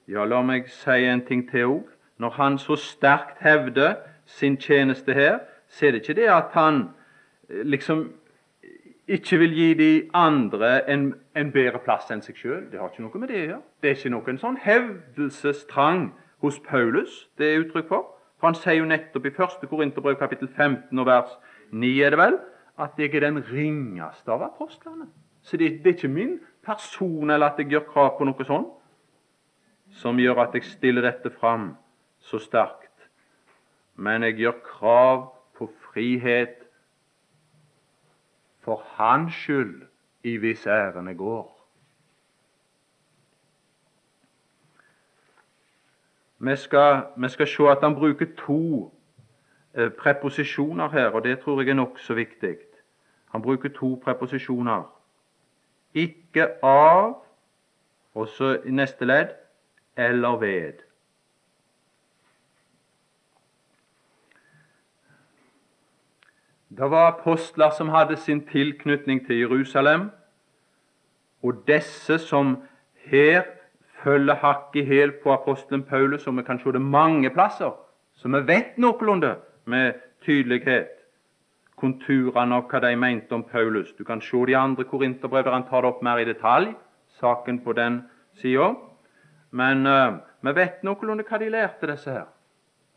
Ja, 0.09 0.25
la 0.25 0.41
meg 0.43 0.71
si 0.73 1.05
en 1.05 1.21
ting 1.27 1.43
til 1.51 1.67
òg. 1.69 1.89
Når 2.19 2.31
han 2.31 2.59
så 2.59 2.77
sterkt 2.81 3.43
hevder 3.45 3.95
sin 4.27 4.57
tjeneste 4.57 5.13
her, 5.13 5.39
så 5.69 5.87
er 5.87 5.91
det 5.91 6.01
ikke 6.01 6.15
det 6.21 6.31
at 6.33 6.55
han 6.55 6.89
eh, 7.51 7.61
liksom 7.65 8.07
ikke 9.09 9.39
vil 9.39 9.53
gi 9.53 9.75
de 9.75 9.91
andre 10.15 10.91
en, 10.91 11.15
en 11.37 11.53
bedre 11.53 11.79
plass 11.85 12.09
enn 12.11 12.25
seg 12.25 12.41
sjøl. 12.41 12.65
Det 12.73 12.81
har 12.81 12.89
ikke 12.89 13.05
noe 13.05 13.21
med 13.21 13.29
det 13.29 13.37
å 13.37 13.45
gjøre. 13.51 13.61
Det 13.83 13.91
er 13.91 13.99
ikke 13.99 14.15
noen 14.15 14.41
sånn 14.41 14.57
hevdelsestrang 14.65 16.09
hos 16.41 16.57
Paulus 16.65 17.27
det 17.39 17.53
er 17.53 17.67
uttrykk 17.67 17.93
for. 17.93 18.09
For 18.41 18.49
han 18.49 18.57
sier 18.57 18.81
jo 18.81 18.89
nettopp 18.89 19.29
i 19.29 19.35
1. 19.35 19.69
Korinterbrev 19.69 20.17
kapittel 20.21 20.49
15 20.49 20.99
og 20.99 21.09
vers 21.09 21.37
9 21.71 21.93
er 22.01 22.17
det 22.17 22.23
vel, 22.23 22.41
at 22.81 22.97
jeg 22.97 23.13
er 23.13 23.29
den 23.29 23.43
ringeste 23.53 24.33
av 24.33 24.49
apostlene. 24.49 25.09
Så 25.43 25.61
det, 25.61 25.83
det 25.85 25.93
er 25.93 26.01
ikke 26.01 26.13
min 26.17 26.39
person 26.65 27.29
eller 27.29 27.53
at 27.53 27.61
jeg 27.61 27.75
gjør 27.75 27.89
krav 27.93 28.13
på 28.17 28.25
noe 28.25 28.49
sånt 28.49 28.73
som 29.99 30.19
gjør 30.19 30.45
at 30.45 30.55
jeg 30.55 30.65
stiller 30.65 31.03
dette 31.03 31.31
fram 31.41 31.73
så 32.23 32.39
sterkt. 32.39 33.09
Men 33.97 34.23
jeg 34.23 34.39
gjør 34.39 34.61
krav 34.65 35.23
på 35.59 35.71
frihet 35.89 36.55
for 38.63 38.83
hans 38.95 39.35
skyld 39.35 39.89
i 40.23 40.37
hvis 40.39 40.67
ærende 40.67 41.15
går. 41.15 41.55
Vi 46.39 46.57
skal, 46.57 47.03
vi 47.17 47.29
skal 47.29 47.47
se 47.47 47.63
at 47.69 47.83
han 47.83 47.95
bruker 47.95 48.27
to 48.47 48.93
eh, 49.75 49.91
preposisjoner 49.91 50.89
her, 50.89 51.11
og 51.11 51.25
det 51.25 51.41
tror 51.41 51.61
jeg 51.61 51.71
er 51.71 51.75
nokså 51.75 52.15
viktig. 52.15 52.57
Han 53.33 53.43
bruker 53.43 53.69
to 53.69 54.01
preposisjoner. 54.05 54.83
Ikke 55.95 56.47
av, 56.63 57.17
og 58.15 58.29
så 58.29 58.55
i 58.65 58.71
neste 58.71 59.05
ledd 59.05 59.35
eller 59.99 60.37
ved. 60.41 60.73
Det 66.69 66.91
var 66.91 67.13
apostler 67.13 67.71
som 67.71 67.89
hadde 67.89 68.17
sin 68.17 68.47
tilknytning 68.47 69.27
til 69.27 69.39
Jerusalem, 69.39 70.11
og 71.43 71.65
disse 71.67 72.19
som 72.19 72.57
her 72.95 73.43
følger 74.03 74.35
hakk 74.35 74.77
i 74.77 74.85
hæl 74.85 75.13
på 75.23 75.33
apostelen 75.33 75.83
Paulus, 75.83 76.27
og 76.27 76.37
vi 76.37 76.43
kan 76.43 76.61
se 76.61 76.73
det 76.73 76.83
mange 76.83 77.31
plasser, 77.31 77.75
så 78.15 78.29
vi 78.29 78.47
vet 78.47 78.79
noenlunde 78.79 79.35
med 79.65 79.93
tydelighet 80.23 80.89
konturene 81.79 82.57
av 82.59 82.67
hva 82.71 82.81
de 82.83 82.97
mente 82.97 83.35
om 83.35 83.45
Paulus. 83.47 83.93
Du 83.99 84.05
kan 84.05 84.21
se 84.21 84.45
de 84.47 84.57
andre 84.57 84.85
korinterbrev 84.85 85.45
der 85.45 85.55
han 85.55 85.67
tar 85.69 85.83
det 85.83 85.93
opp 85.93 86.03
mer 86.03 86.19
i 86.19 86.27
detalj, 86.29 86.75
saken 87.21 87.61
på 87.65 87.73
den 87.73 88.03
sida. 88.41 88.75
Men 89.51 89.87
uh, 89.87 90.19
vi 90.45 90.55
vet 90.55 90.83
noenlunde 90.85 91.25
hva 91.29 91.39
de 91.41 91.51
lærte, 91.51 91.87
disse 91.91 92.11
her. 92.11 92.27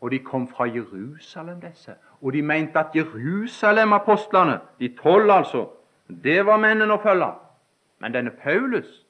Og 0.02 0.10
de 0.10 0.18
kom 0.18 0.48
fra 0.48 0.66
Jerusalem, 0.66 1.60
disse. 1.60 1.94
Og 2.22 2.32
de 2.32 2.42
mente 2.42 2.78
at 2.78 2.96
Jerusalem-apostlene, 2.96 4.58
de 4.78 4.88
tolv 4.98 5.30
altså, 5.30 5.68
det 6.24 6.42
var 6.46 6.58
mennene 6.60 6.94
å 6.94 7.02
følge. 7.02 7.30
Men 8.02 8.14
denne 8.14 8.34
Paulus 8.34 9.02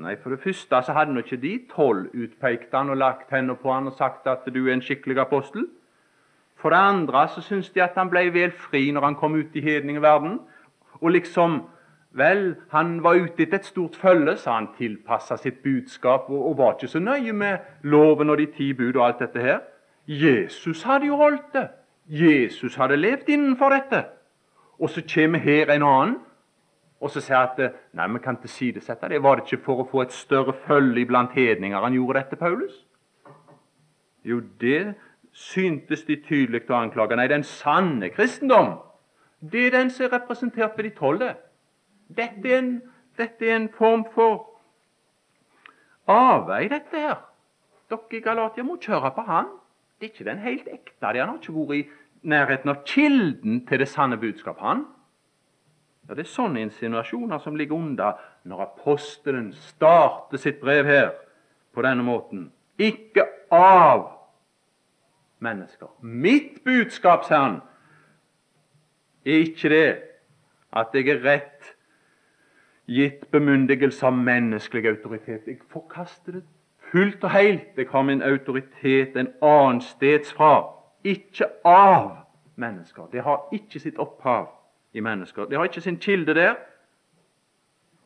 Nei, 0.00 0.14
For 0.16 0.30
det 0.30 0.38
første 0.40 0.78
så 0.86 0.94
hadde 0.94 1.12
nå 1.12 1.24
ikke 1.24 1.36
de 1.42 1.56
tolv 1.72 2.12
utpekt 2.14 2.74
han 2.74 2.92
og 2.92 3.00
lagt 3.00 3.32
hendene 3.34 3.58
på 3.58 3.72
han 3.72 3.90
og 3.90 3.96
sagt 3.98 4.28
at 4.30 4.46
du 4.46 4.60
er 4.68 4.76
en 4.76 4.84
skikkelig 4.84 5.18
apostel. 5.18 5.66
For 6.56 6.70
det 6.70 6.78
andre 6.78 7.24
så 7.28 7.42
syntes 7.42 7.72
de 7.74 7.82
at 7.82 7.98
han 7.98 8.08
ble 8.12 8.28
vel 8.32 8.52
fri 8.54 8.84
når 8.94 9.08
han 9.08 9.18
kom 9.18 9.34
ut 9.34 9.56
i 9.58 9.64
hedningeverden. 9.64 10.38
Og 11.00 11.10
liksom 11.10 11.62
Vel, 12.12 12.56
han 12.70 13.02
var 13.04 13.20
ute 13.22 13.44
etter 13.44 13.60
et 13.60 13.66
stort 13.66 13.96
følge, 13.96 14.36
så 14.36 14.56
han 14.56 14.72
tilpassa 14.78 15.36
sitt 15.38 15.62
budskap 15.62 16.30
og, 16.30 16.40
og, 16.48 16.56
var 16.58 16.72
ikke 16.74 16.88
så 16.90 16.98
nøye 16.98 17.32
med 17.32 17.58
loven 17.82 18.30
og 18.30 18.38
de 18.38 18.46
ti 18.56 18.72
bud 18.72 18.96
og 18.96 19.06
alt 19.06 19.22
dette 19.22 19.44
her. 19.44 19.60
Jesus 20.06 20.82
hadde 20.82 21.06
jo 21.06 21.16
holdt 21.16 21.52
det. 21.54 21.68
Jesus 22.10 22.74
hadde 22.74 22.96
levd 22.96 23.28
innenfor 23.28 23.70
dette. 23.70 24.04
Og 24.78 24.90
så 24.90 25.04
kommer 25.14 25.38
her 25.38 25.70
en 25.70 25.86
annen 25.86 26.18
og 27.00 27.08
så 27.10 27.22
sier 27.24 27.38
at 27.38 27.60
nei, 27.96 28.06
vi 28.12 28.20
kan 28.20 28.36
tilsidesette 28.40 29.08
det. 29.08 29.22
Var 29.24 29.38
det 29.38 29.46
ikke 29.46 29.64
for 29.64 29.80
å 29.80 29.88
få 29.88 30.02
et 30.04 30.12
større 30.12 30.52
følge 30.66 31.06
blant 31.08 31.32
hedninger 31.32 31.80
han 31.80 31.96
gjorde 31.96 32.20
dette, 32.20 32.36
Paulus? 32.36 32.74
Jo, 34.24 34.42
det 34.60 34.94
syntes 35.32 36.04
de 36.04 36.18
tydelig 36.20 36.66
å 36.68 36.76
anklage. 36.76 37.16
Nei, 37.16 37.28
den 37.30 37.46
sanne 37.46 38.10
kristendom, 38.12 38.74
det 39.40 39.68
er 39.68 39.78
den 39.78 39.92
som 39.94 40.06
er 40.06 40.18
representert 40.18 40.76
ved 40.76 40.90
de 40.90 40.92
tolv. 40.98 41.24
Dette 42.16 42.48
er 42.48 42.58
en, 42.58 42.70
dette 43.18 43.46
er 43.46 43.56
en 43.56 43.68
form 43.76 44.04
for 44.14 44.46
avvei, 46.10 46.66
dette 46.68 46.98
her. 46.98 47.18
Dere 47.90 48.18
i 48.18 48.22
Galatia 48.22 48.66
må 48.66 48.78
kjøre 48.82 49.12
på 49.14 49.24
han. 49.26 49.50
Det 49.98 50.08
er 50.08 50.12
ikke 50.14 50.28
den 50.30 50.44
helt 50.44 50.68
ekte. 50.70 51.12
De 51.12 51.20
har 51.20 51.34
ikke 51.34 51.54
vært 51.54 51.76
i 51.76 52.28
nærheten 52.30 52.70
av 52.72 52.82
kilden 52.86 53.64
til 53.68 53.82
det 53.82 53.88
sanne 53.88 54.18
budskap. 54.20 54.58
Han. 54.60 54.86
Ja, 56.08 56.14
Det 56.14 56.24
er 56.26 56.30
sånne 56.30 56.62
insinuasjoner 56.66 57.38
som 57.38 57.56
ligger 57.56 57.76
under 57.76 58.18
når 58.44 58.62
apostelen 58.62 59.52
starter 59.52 60.38
sitt 60.38 60.60
brev 60.60 60.86
her 60.86 61.10
på 61.74 61.82
denne 61.82 62.02
måten. 62.02 62.50
Ikke 62.78 63.26
av 63.52 64.08
mennesker. 65.38 65.88
Mitt 66.00 66.64
budskap, 66.64 67.24
sier 67.24 67.38
han, 67.38 67.60
er 69.24 69.44
ikke 69.44 69.68
det 69.68 69.90
at 70.72 70.94
jeg 70.94 71.08
er 71.08 71.22
rett 71.24 71.74
gitt 72.90 73.30
bemyndigelse 73.30 74.06
av 74.06 74.16
menneskelig 74.18 74.88
autoritet. 74.88 75.46
Jeg 75.46 75.60
forkaster 75.70 76.32
det 76.32 76.42
fullt 76.90 77.24
og 77.24 77.30
helt. 77.30 77.68
Jeg 77.76 77.86
har 77.90 78.02
min 78.02 78.22
autoritet 78.22 79.16
en 79.16 79.28
annen 79.42 79.80
steds 79.80 80.32
fra, 80.32 80.64
ikke 81.04 81.46
av 81.64 82.16
mennesker. 82.56 83.06
Det 83.12 83.22
har 83.22 83.46
ikke 83.52 83.80
sitt 83.80 83.98
opphav 83.98 84.48
i 84.92 85.00
mennesker. 85.00 85.44
Det 85.44 85.58
har 85.58 85.64
ikke 85.64 85.80
sin 85.80 85.96
kilde 85.96 86.34
der. 86.34 86.54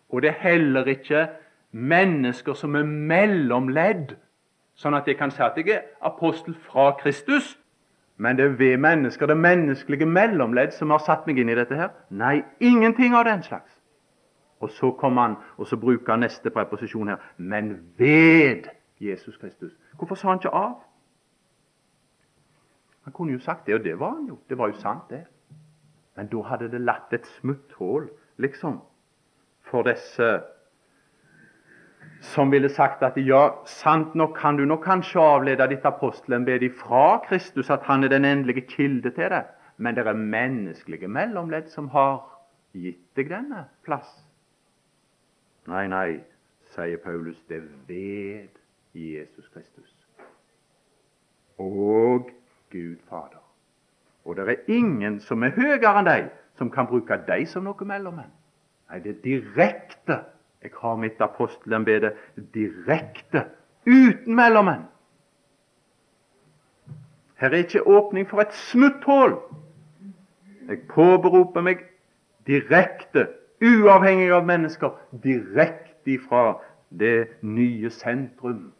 Og 0.09 0.23
det 0.23 0.31
er 0.31 0.41
heller 0.49 0.85
ikke 0.85 1.29
mennesker 1.73 2.55
som 2.55 2.77
er 2.77 2.85
mellomledd, 2.85 4.15
sånn 4.79 4.95
at 4.95 5.09
jeg 5.09 5.17
kan 5.19 5.33
si 5.33 5.43
at 5.43 5.57
jeg 5.59 5.73
er 5.75 5.87
apostel 6.03 6.55
fra 6.69 6.93
Kristus. 7.01 7.57
Men 8.17 8.37
det 8.39 8.45
er 8.45 8.59
ved 8.59 8.77
mennesker, 8.79 9.27
det 9.27 9.37
menneskelige 9.37 10.07
mellomledd, 10.07 10.71
som 10.77 10.91
har 10.91 11.03
satt 11.03 11.27
meg 11.27 11.41
inn 11.41 11.51
i 11.51 11.57
dette 11.59 11.75
her. 11.75 11.91
Nei, 12.11 12.45
ingenting 12.61 13.15
av 13.15 13.25
den 13.27 13.43
slags. 13.43 13.73
Og 14.65 14.73
så 14.73 14.91
kommer 14.99 15.29
han, 15.29 15.37
og 15.61 15.69
så 15.69 15.77
bruker 15.77 16.13
han 16.13 16.25
neste 16.25 16.51
preposisjon 16.51 17.13
her. 17.13 17.23
Men 17.37 17.77
ved 17.99 18.71
Jesus 19.01 19.37
Kristus. 19.37 19.73
Hvorfor 19.99 20.15
sa 20.15 20.29
han 20.29 20.41
ikke 20.41 20.55
av? 20.55 20.75
Han 23.05 23.13
kunne 23.13 23.37
jo 23.37 23.43
sagt 23.45 23.67
det, 23.67 23.75
og 23.75 23.85
det 23.85 23.99
var 24.01 24.17
han 24.17 24.27
jo. 24.29 24.39
Det 24.49 24.59
var 24.59 24.73
jo 24.73 24.81
sant, 24.81 25.11
det. 25.11 25.25
Men 26.17 26.31
da 26.33 26.43
hadde 26.49 26.71
det 26.73 26.81
latt 26.81 27.13
et 27.13 27.27
smutthull, 27.39 28.09
liksom, 28.39 28.81
for 29.69 29.85
disse 29.85 30.31
som 32.25 32.53
ville 32.53 32.69
sagt 32.73 33.03
at 33.03 33.17
ja, 33.21 33.49
sant 33.69 34.15
nok 34.15 34.37
kan 34.39 34.57
du 34.57 34.65
nok 34.65 34.85
kanskje 34.85 35.21
avlede 35.21 35.67
ditt 35.69 35.85
apostelembete 35.85 36.71
fra 36.79 37.19
Kristus, 37.27 37.71
at 37.71 37.85
han 37.85 38.05
er 38.05 38.09
den 38.09 38.25
endelige 38.25 38.65
kilde 38.69 39.11
til 39.11 39.31
det, 39.31 39.43
men 39.77 39.97
det 39.97 40.07
er 40.07 40.17
menneskelige 40.17 41.09
mellomledd 41.09 41.69
som 41.69 41.89
har 41.93 42.23
gitt 42.73 43.05
deg 43.17 43.29
denne 43.29 43.67
plass. 43.85 44.24
Nei, 45.67 45.87
nei, 45.89 46.21
sier 46.75 47.01
Paulus, 47.01 47.39
det 47.49 47.57
er 47.57 47.69
ved 47.89 48.49
Jesus 48.95 49.49
Kristus 49.49 49.95
og 51.59 52.31
Gud 52.71 52.97
Fader. 53.09 53.43
Og 54.25 54.37
det 54.37 54.49
er 54.49 54.73
ingen 54.73 55.21
som 55.21 55.43
er 55.43 55.55
høyere 55.55 55.93
enn 55.99 56.09
deg, 56.09 56.31
som 56.59 56.71
kan 56.71 56.89
bruke 56.91 57.17
deg 57.29 57.47
som 57.49 57.67
noe 57.67 57.87
mellommenn. 57.87 58.33
Nei, 58.91 59.01
det 59.05 59.17
er 59.17 59.21
direkte. 59.25 60.21
Jeg 60.65 60.73
har 60.81 60.97
mitt 60.97 61.21
apostelembete 61.21 62.15
direkte, 62.55 63.45
uten 63.87 64.35
mellommenn. 64.35 64.87
Her 67.37 67.53
er 67.53 67.67
ikke 67.67 67.87
åpning 67.87 68.29
for 68.29 68.41
et 68.41 68.55
smutthull. 68.71 69.37
Jeg 70.69 70.87
påberoper 70.89 71.61
meg 71.61 71.83
direkte 72.49 73.27
uavhengig 73.63 74.33
av 74.33 74.47
mennesker, 74.47 74.91
direkte 75.23 76.11
ifra 76.17 76.61
det 76.91 77.29
nye 77.43 77.91
sentrum, 77.91 78.73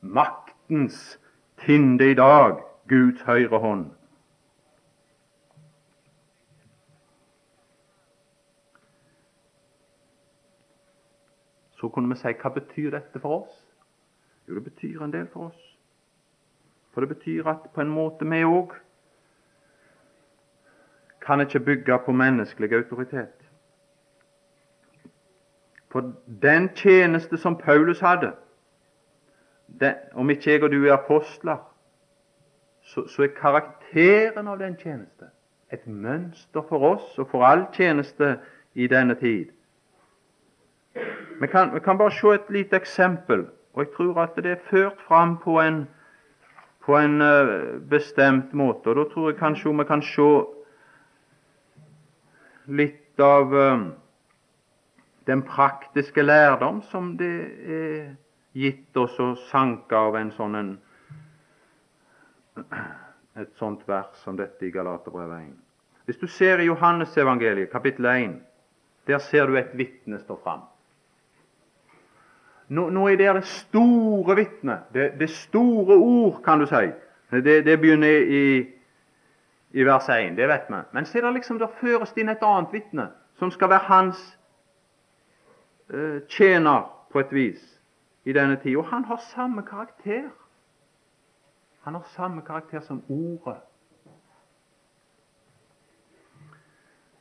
maktens 0.00 1.18
tinde 1.64 2.10
i 2.10 2.14
dag, 2.14 2.60
Guds 2.88 3.22
høyre 3.22 3.58
hånd. 3.58 3.90
Så 11.80 11.88
kunne 11.88 12.12
vi 12.12 12.18
si 12.20 12.32
hva 12.36 12.52
betyr 12.52 12.90
dette 12.92 13.20
for 13.22 13.42
oss? 13.42 13.60
Jo, 14.48 14.54
det 14.58 14.64
betyr 14.66 15.00
en 15.04 15.12
del 15.14 15.28
for 15.32 15.48
oss. 15.48 15.60
For 16.92 17.00
det 17.00 17.14
betyr 17.14 17.46
at 17.48 17.70
på 17.74 17.80
en 17.80 17.92
måte 17.92 18.26
vi 18.28 18.42
òg 18.44 18.74
kan 21.24 21.40
ikke 21.40 21.60
bygge 21.60 21.98
på 22.04 22.12
menneskelig 22.12 22.72
autoritet. 22.72 23.39
For 25.90 26.12
den 26.42 26.68
tjeneste 26.74 27.36
som 27.36 27.56
Paulus 27.58 28.00
hadde, 28.00 28.32
den, 29.80 29.94
om 30.14 30.30
ikke 30.30 30.50
jeg 30.50 30.62
og 30.62 30.70
du 30.70 30.84
er 30.86 30.92
apostler, 30.92 31.56
så, 32.82 33.06
så, 33.08 33.22
er 33.22 33.34
karakteren 33.36 34.48
av 34.48 34.58
den 34.58 34.76
tjeneste 34.78 35.30
et 35.70 35.86
mønster 35.86 36.62
for 36.68 36.82
oss 36.94 37.18
og 37.18 37.28
for 37.30 37.46
all 37.46 37.66
tjeneste 37.74 38.38
i 38.74 38.86
denne 38.90 39.14
tid. 39.14 39.52
Vi 41.40 41.46
kan, 41.46 41.74
vi 41.74 41.80
kan 41.80 41.98
bare 41.98 42.10
se 42.10 42.34
et 42.34 42.50
lite 42.50 42.76
eksempel, 42.76 43.46
og 43.74 43.84
jeg 43.84 43.92
tror 43.96 44.22
at 44.22 44.36
det 44.36 44.50
er 44.50 44.64
ført 44.70 45.00
fram 45.06 45.36
på 45.38 45.60
en, 45.60 45.84
på 46.84 46.96
en 46.98 47.22
uh, 47.22 47.80
bestemt 47.90 48.54
måte. 48.54 48.90
og 48.90 48.96
Da 48.96 49.04
tror 49.12 49.30
jeg 49.30 49.38
kanskje 49.38 49.76
vi 49.78 49.84
kan 49.84 50.02
se 50.02 50.30
litt 52.66 53.20
av 53.20 53.54
uh, 53.54 53.86
den 55.26 55.42
praktiske 55.42 56.22
lærdom 56.22 56.82
som 56.82 57.16
det 57.18 57.34
er 57.76 58.14
gitt 58.56 58.96
oss 58.96 59.18
å 59.20 59.34
sanke 59.50 59.96
av 59.96 60.16
en 60.18 60.32
sånn 60.34 60.58
en, 60.58 60.70
et 63.38 63.52
sånt 63.60 63.84
vers 63.88 64.16
som 64.24 64.38
dette 64.38 64.66
i 64.66 64.72
Galaterbrevet 64.74 65.44
1. 65.44 65.52
Hvis 66.08 66.18
du 66.18 66.26
ser 66.26 66.58
i 66.58 66.66
Johannesevangeliet 66.66 67.70
kapittel 67.70 68.08
1, 68.10 68.34
der 69.06 69.18
ser 69.18 69.46
du 69.46 69.58
et 69.58 69.76
vitne 69.78 70.18
stå 70.18 70.36
fram. 70.42 70.64
Nå, 72.70 72.88
nå 72.90 73.06
er 73.10 73.16
det 73.18 73.30
det 73.34 73.46
store 73.50 74.36
vitnet, 74.38 74.90
det, 74.94 75.12
det, 75.18 75.30
store 75.30 75.96
ord, 75.96 76.42
kan 76.44 76.60
du 76.60 76.66
si. 76.70 76.90
Det, 77.30 77.64
det 77.66 77.78
begynner 77.78 78.26
i, 78.26 78.44
i 79.70 79.86
vers 79.86 80.08
1, 80.10 80.36
det 80.38 80.46
vet 80.50 80.68
vi. 80.70 80.82
Men 80.92 81.06
så 81.06 81.18
er 81.18 81.26
det 81.26 81.32
liksom, 81.40 81.58
der 81.58 81.72
føres 81.80 82.12
det 82.14 82.22
inn 82.22 82.30
et 82.30 82.44
annet 82.46 82.74
vitne, 82.74 83.08
som 83.38 83.50
skal 83.50 83.72
være 83.72 83.90
hans 83.90 84.20
tjener 86.28 87.06
på 87.10 87.20
et 87.20 87.32
vis 87.32 87.80
i 88.24 88.32
denne 88.32 88.56
tid. 88.56 88.76
Og 88.76 88.86
han 88.86 89.04
har 89.04 89.16
samme 89.16 89.62
karakter. 89.62 90.28
Han 91.80 91.94
har 91.94 92.02
samme 92.14 92.42
karakter 92.42 92.80
som 92.80 93.02
Ordet. 93.08 93.60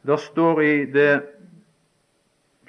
Det 0.02 0.20
står 0.20 0.62
i 0.62 0.86
det 0.86 1.26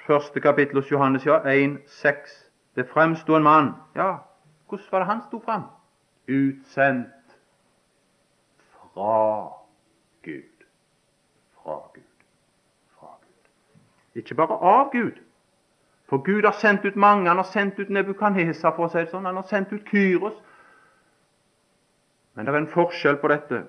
første 0.07 0.39
kapittelet 0.39 0.83
hos 0.83 0.91
Johannes 0.91 1.25
ja, 1.25 1.39
1,6 1.39 2.47
Det 2.75 2.87
fremsto 2.89 3.35
en 3.35 3.43
mann. 3.43 3.71
Ja, 3.95 4.15
hvordan 4.69 4.85
var 4.91 4.99
det 4.99 5.07
han 5.07 5.21
sto 5.27 5.39
fram? 5.39 5.63
Utsendt 6.27 7.37
fra 8.71 9.43
Gud. 10.23 10.65
Fra 11.53 11.89
Gud. 11.93 12.03
Fra 12.99 13.07
Gud. 13.21 13.49
Ikke 14.15 14.35
bare 14.35 14.57
av 14.61 14.91
Gud, 14.91 15.19
for 16.11 16.17
Gud 16.17 16.43
har 16.43 16.57
sendt 16.59 16.85
ut 16.85 16.95
mange. 16.95 17.27
Han 17.27 17.37
har 17.39 17.47
sendt 17.47 17.79
ut 17.79 17.89
Nebukadnesa, 17.89 18.73
for 18.75 18.89
å 18.89 18.91
si 18.91 18.99
det 18.99 19.13
sånn. 19.13 19.29
Han 19.29 19.37
har 19.39 19.47
sendt 19.47 19.71
ut 19.71 19.87
Kyros. 19.87 20.35
Men 22.35 22.45
det 22.45 22.51
er 22.51 22.57
en 22.59 22.73
forskjell 22.73 23.15
på 23.21 23.31
dette. 23.31 23.61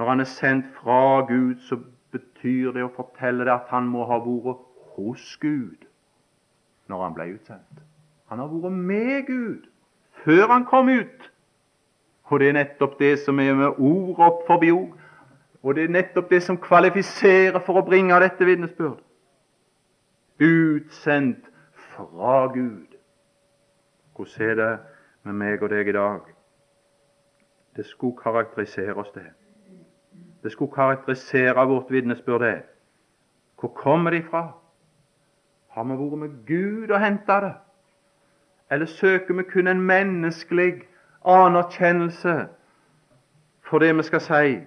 Når 0.00 0.08
han 0.08 0.24
er 0.24 0.30
sendt 0.32 0.70
fra 0.78 1.20
Gud, 1.28 1.60
så 1.68 1.76
betyr 2.14 2.72
det 2.72 2.86
å 2.86 2.94
fortelle 2.96 3.44
det 3.44 3.52
at 3.52 3.68
han 3.68 3.92
må 3.92 4.08
ha 4.08 4.16
vært 4.24 4.64
hos 4.96 5.28
Gud 5.44 5.84
når 6.88 7.04
han 7.04 7.14
ble 7.18 7.30
utsendt. 7.34 7.84
Han 8.32 8.40
har 8.40 8.48
vært 8.48 8.80
med 8.80 9.28
Gud 9.28 9.70
før 10.24 10.48
han 10.56 10.64
kom 10.64 10.88
ut. 10.88 11.30
Og 12.32 12.40
det 12.40 12.48
er 12.48 12.60
nettopp 12.62 12.96
det 12.98 13.18
som 13.26 13.40
er 13.44 13.52
med 13.60 13.76
ord 13.76 14.24
opp 14.24 14.46
forbi 14.48 14.72
ord. 14.72 14.96
Og 15.60 15.76
det 15.76 15.84
er 15.84 15.98
nettopp 16.00 16.32
det 16.32 16.42
som 16.48 16.56
kvalifiserer 16.56 17.60
for 17.60 17.76
å 17.76 17.84
bringe 17.84 18.16
dette 18.24 18.48
vitnesbyrd. 18.48 19.02
Utsendt 20.40 21.52
fra 21.96 22.46
Gud. 22.54 22.86
Hvordan 24.16 24.50
er 24.50 24.54
det 24.54 24.78
med 25.22 25.32
meg 25.32 25.62
og 25.62 25.70
deg 25.70 25.88
i 25.88 25.92
dag? 25.92 26.20
Det 27.76 27.86
skulle 27.86 28.16
karakterisere 28.22 28.94
oss, 28.94 29.10
det. 29.14 29.26
Det 30.42 30.52
skulle 30.52 30.72
karakterisere 30.74 31.66
vårt 31.66 31.90
vitnesbyrd, 31.90 32.40
det. 32.40 32.62
Hvor 33.60 33.68
kommer 33.68 34.10
det 34.10 34.18
ifra? 34.18 34.52
Har 35.68 35.84
vi 35.84 35.96
vært 35.98 36.18
med 36.18 36.34
Gud 36.46 36.90
og 36.90 37.00
henta 37.00 37.40
det? 37.40 37.54
Eller 38.70 38.86
søker 38.86 39.34
vi 39.34 39.42
kun 39.42 39.66
en 39.66 39.80
menneskelig 39.80 40.82
anerkjennelse 41.24 42.48
for 43.62 43.78
det 43.78 43.96
vi 43.96 44.02
skal 44.02 44.20
si? 44.20 44.60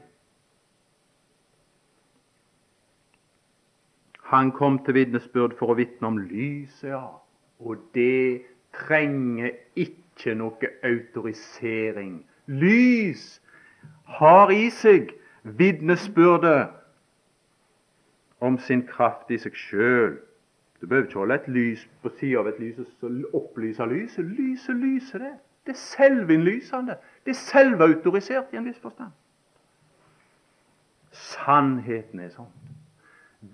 Han 4.28 4.52
kom 4.52 4.80
til 4.84 4.98
vitnesbyrd 4.98 5.56
for 5.60 5.72
å 5.72 5.78
vitne 5.80 6.10
om 6.10 6.18
lyset, 6.20 6.90
ja. 6.92 7.06
Og 7.64 7.80
det 7.96 8.44
trenger 8.76 9.54
ikke 9.80 10.36
noe 10.36 10.72
autorisering. 10.86 12.20
Lys 12.48 13.40
har 14.20 14.52
i 14.52 14.68
seg 14.74 15.14
vitnesbyrdet 15.44 16.68
om 18.44 18.60
sin 18.60 18.84
kraft 18.88 19.32
i 19.32 19.40
seg 19.42 19.56
sjøl. 19.56 20.20
Du 20.82 20.86
behøver 20.86 21.08
ikke 21.08 21.20
holde 21.24 21.40
et 21.40 21.48
lys 21.48 21.88
på 22.04 22.12
sida 22.20 22.44
av 22.44 22.52
et 22.52 22.60
lys 22.62 22.84
og 22.84 23.38
opplyse 23.40 23.86
lyset. 23.90 24.26
Lyset 24.28 24.76
lyser, 24.76 25.24
det. 25.24 25.34
Det 25.66 25.74
er 25.74 25.82
selvinnlysende. 25.82 27.00
Det 27.26 27.32
er 27.34 27.40
selvautorisert 27.40 28.54
i 28.54 28.60
en 28.60 28.68
viss 28.70 28.80
forstand. 28.80 29.16
Sannheten 31.12 32.22
er 32.22 32.30
sånn. 32.36 32.67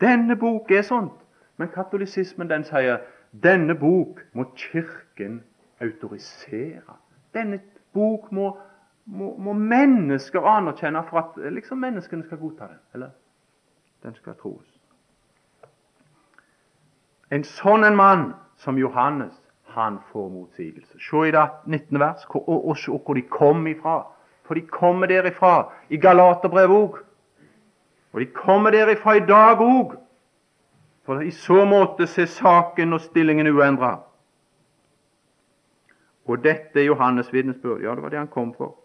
Denne 0.01 0.35
bok 0.35 0.71
er 0.71 0.81
sånt. 0.81 1.19
Men 1.57 1.69
katolisismen 1.69 2.49
den 2.49 2.63
sier 2.65 3.03
denne 3.43 3.75
bok 3.75 4.21
må 4.33 4.45
Kirken 4.55 5.43
autorisere. 5.81 6.97
Denne 7.33 7.59
bok 7.93 8.31
må, 8.31 8.57
må, 9.05 9.35
må 9.37 9.53
mennesker 9.53 10.45
anerkjenne 10.45 11.03
for 11.09 11.19
at 11.19 11.53
liksom 11.53 11.81
menneskene 11.81 12.25
skal 12.25 12.41
godta 12.41 12.69
den. 12.71 12.79
Eller 12.93 13.09
den 14.03 14.15
skal 14.15 14.37
troes. 14.39 14.69
En 17.33 17.45
sånn 17.47 17.85
en 17.87 17.97
mann 17.97 18.25
som 18.61 18.77
Johannes, 18.77 19.33
han 19.73 19.97
får 20.11 20.27
motsigelse. 20.29 20.99
Se 21.01 21.23
i 21.27 21.31
det 21.33 21.47
19. 21.65 21.99
vers, 21.99 22.25
og, 22.29 22.43
og, 22.45 22.67
og 22.69 22.77
se 22.77 22.93
hvor 22.93 23.17
de 23.17 23.23
kom 23.25 23.65
ifra. 23.67 24.03
For 24.45 24.59
de 24.59 24.67
kommer 24.67 25.09
derifra 25.09 25.71
i 25.89 25.97
Galaterbrevet 25.97 26.77
òg. 26.77 26.99
Og 28.13 28.21
de 28.21 28.25
kommer 28.25 28.71
derifra 28.71 29.17
i 29.17 29.25
dag 29.27 29.61
òg. 29.61 29.95
For 31.03 31.21
i 31.21 31.31
så 31.35 31.65
måte 31.67 32.07
ser 32.07 32.29
saken 32.31 32.93
og 32.93 33.01
stillingen 33.01 33.49
uendra. 33.51 33.97
Og 36.25 36.43
dette 36.43 36.79
er 36.79 36.87
Johannes' 36.87 37.33
vitnesbyrd. 37.33 37.81
Ja, 37.83 37.95
det 37.95 38.03
var 38.03 38.09
det 38.09 38.19
han 38.19 38.31
kom 38.31 38.53
for. 38.55 38.77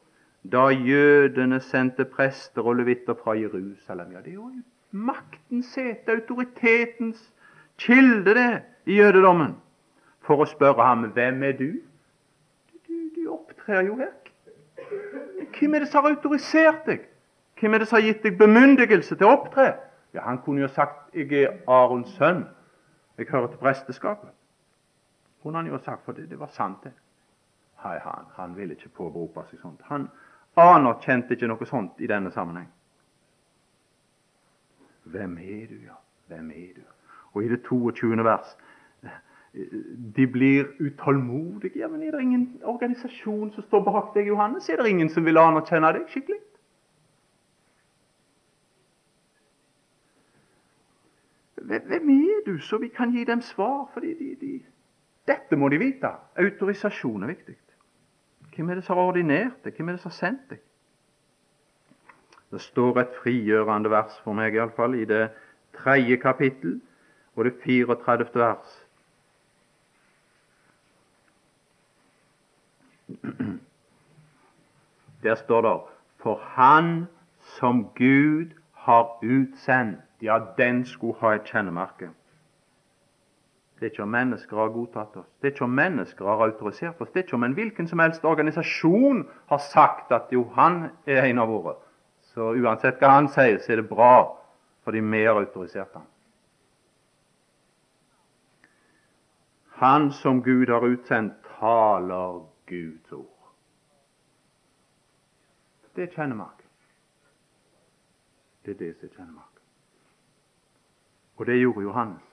Da 0.43 0.69
jødene 0.73 1.61
sendte 1.61 2.05
prester 2.05 2.63
og 2.63 2.77
levitter 2.77 3.15
fra 3.15 3.37
Jerusalem. 3.39 4.13
Ja, 4.13 4.19
det 4.19 4.33
er 4.33 4.35
jo 4.35 4.51
maktens 4.91 5.67
sete, 5.67 6.13
autoritetens 6.13 7.35
kilde, 7.79 8.35
det, 8.35 8.63
i 8.87 8.97
jødedommen. 8.99 9.57
For 10.25 10.43
å 10.43 10.49
spørre 10.49 10.85
ham 10.85 11.05
hvem 11.15 11.43
er 11.43 11.53
du? 11.59 11.69
Du, 12.89 12.97
du 13.17 13.29
opptrer 13.33 13.85
jo 13.87 13.99
her. 14.01 14.15
Hvem 15.59 15.75
er 15.75 15.85
det 15.85 15.89
som 15.93 16.05
har 16.05 16.17
autorisert 16.17 16.89
deg? 16.89 17.05
Hvem 17.61 17.75
er 17.75 17.79
det 17.79 17.89
som 17.89 17.97
har 17.97 18.07
gitt 18.07 18.23
deg 18.23 18.39
bemyndigelse 18.39 19.17
til 19.17 19.27
å 19.27 19.35
opptre? 19.37 19.75
Ja, 20.15 20.21
Han 20.21 20.39
kunne 20.39 20.61
jo 20.61 20.69
sagt 20.69 21.15
'Jeg 21.15 21.33
er 21.33 21.59
Arons 21.67 22.09
sønn. 22.09 22.47
Jeg 23.19 23.27
hører 23.31 23.47
til 23.47 23.59
presteskapet'. 23.59 24.33
Kunne 25.43 25.57
han 25.57 25.67
jo 25.67 25.79
sagt, 25.79 26.05
for 26.05 26.13
det, 26.13 26.31
det 26.31 26.39
var 26.39 26.47
sant, 26.47 26.85
det. 26.85 26.93
Hei, 27.83 27.99
han, 27.99 28.25
han 28.33 28.57
ville 28.57 28.75
ikke 28.75 28.89
påberope 28.89 29.45
seg 29.51 29.61
sånt. 29.61 29.81
Han 29.85 30.09
anerkjente 30.57 31.35
ikke 31.35 31.47
noe 31.47 31.67
sånt 31.67 32.01
i 32.03 32.07
denne 32.07 32.31
sammenheng. 32.31 32.69
Hvem 35.05 35.39
er 35.39 35.67
du, 35.67 35.77
ja? 35.87 35.95
Hvem 36.27 36.51
er 36.51 36.73
du? 36.77 36.83
Og 37.33 37.45
i 37.45 37.49
det 37.49 37.63
22. 37.63 38.25
vers 38.25 38.57
de 40.17 40.27
blir 40.27 40.67
utålmodige. 40.79 41.79
Ja, 41.79 41.89
men 41.89 42.03
Er 42.03 42.11
det 42.11 42.21
ingen 42.21 42.61
organisasjon 42.65 43.53
som 43.53 43.65
står 43.65 43.85
bak 43.85 44.15
deg, 44.15 44.27
Johannes? 44.27 44.69
Er 44.69 44.77
det 44.77 44.89
ingen 44.91 45.09
som 45.09 45.25
vil 45.25 45.39
anerkjenne 45.39 45.93
deg 45.93 46.09
skikkelig? 46.09 46.39
Hvem 52.59 52.79
og 52.79 52.81
vi 52.83 52.89
kan 52.89 53.11
gi 53.11 53.25
dem 53.25 53.41
svar? 53.41 53.91
Fordi 53.93 54.15
de, 54.15 54.37
de, 54.41 54.63
dette 55.29 55.57
må 55.57 55.69
de 55.69 55.79
vite. 55.79 56.11
Autorisasjon 56.37 57.23
er 57.23 57.27
viktig. 57.27 57.57
Hvem 58.57 58.71
er 58.71 58.75
det 58.75 58.85
som 58.85 58.97
har 58.97 59.05
ordinert 59.05 59.65
det? 59.65 59.75
Hvem 59.77 59.89
er 59.89 59.93
det 59.93 60.01
som 60.01 60.11
har 60.11 60.17
sendt 60.17 60.51
deg? 60.51 60.59
Det 62.51 62.61
står 62.61 62.99
et 62.99 63.15
frigjørende 63.23 63.91
vers 63.93 64.21
for 64.25 64.33
meg, 64.33 64.55
iallfall, 64.57 64.95
i 64.97 65.05
det 65.05 65.31
tredje 65.77 66.17
kapittel 66.17 66.81
og 67.37 67.45
det 67.45 67.55
34. 67.63 68.27
vers. 68.35 68.87
Der 75.23 75.35
står 75.35 75.61
det 75.63 75.81
For 76.23 76.41
han 76.43 77.07
som 77.59 77.85
Gud 77.95 78.51
har 78.73 79.19
utsendt, 79.23 80.01
ja, 80.23 80.39
den 80.59 80.85
skulle 80.87 81.15
ha 81.21 81.35
et 81.35 81.45
kjennemerke. 81.45 82.11
Det 83.79 83.87
er 83.87 83.91
ikke 83.93 84.03
om 84.03 84.11
mennesker 84.11 84.59
har 84.59 84.73
godtatt 84.75 85.17
oss, 85.21 85.27
det 85.39 85.47
er 85.47 85.53
ikke 85.55 85.65
om 85.69 85.77
mennesker 85.79 86.27
har 86.27 86.41
autorisert 86.43 87.01
oss, 87.01 87.13
det 87.15 87.21
er 87.21 87.27
ikke 87.29 87.37
om 87.39 87.45
en 87.47 87.55
hvilken 87.55 87.87
som 87.87 88.01
helst 88.03 88.25
organisasjon 88.27 89.21
har 89.53 89.61
sagt 89.63 90.11
at 90.13 90.33
jo, 90.35 90.43
han 90.57 90.89
er 91.07 91.29
en 91.29 91.39
av 91.39 91.53
våre. 91.53 91.77
Så 92.33 92.53
uansett 92.59 92.99
hva 92.99 93.13
han 93.15 93.31
sier, 93.31 93.61
så 93.63 93.73
er 93.73 93.83
det 93.83 93.89
bra, 93.91 94.35
fordi 94.83 95.03
vi 95.07 95.23
har 95.25 95.39
autorisert 95.39 95.95
ham. 95.95 96.07
Han 99.79 100.11
som 100.13 100.43
Gud 100.43 100.69
har 100.75 100.83
utsendt, 100.83 101.39
taler 101.61 102.43
Guds 102.67 103.13
ord. 103.13 103.53
Det 105.95 106.09
er 106.09 106.15
kjennemark. 106.15 106.65
Det 108.67 108.75
er 108.75 108.79
det 108.79 108.97
som 108.97 109.07
er 109.07 109.15
kjennemark. 109.15 109.63
Og 111.39 111.47
det 111.47 111.61
gjorde 111.61 111.87
Johannes. 111.87 112.28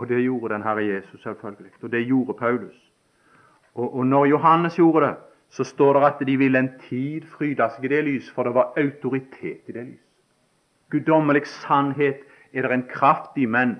Og 0.00 0.08
det 0.08 0.22
gjorde 0.24 0.54
den 0.54 0.62
Herre 0.64 0.84
Jesus, 0.84 1.22
selvfølgelig. 1.22 1.72
Og 1.82 1.92
det 1.92 2.06
gjorde 2.06 2.34
Paulus. 2.38 2.92
Og, 3.74 3.94
og 3.94 4.06
når 4.06 4.24
Johannes 4.26 4.76
gjorde 4.76 5.06
det, 5.06 5.16
så 5.48 5.64
står 5.64 5.92
det 5.92 6.06
at 6.06 6.26
de 6.26 6.36
ville 6.36 6.58
en 6.58 6.70
tid 6.88 7.26
fryde 7.28 7.66
seg 7.74 7.84
i 7.84 7.90
det 7.92 8.04
lys, 8.06 8.30
for 8.32 8.48
det 8.48 8.54
var 8.54 8.72
autoritet 8.80 9.68
i 9.68 9.74
det 9.76 9.84
lys. 9.86 10.06
Guddommelig 10.90 11.46
sannhet 11.46 12.22
er 12.52 12.62
det 12.62 12.72
en 12.72 12.86
kraft 12.88 13.36
i, 13.36 13.44
men 13.46 13.76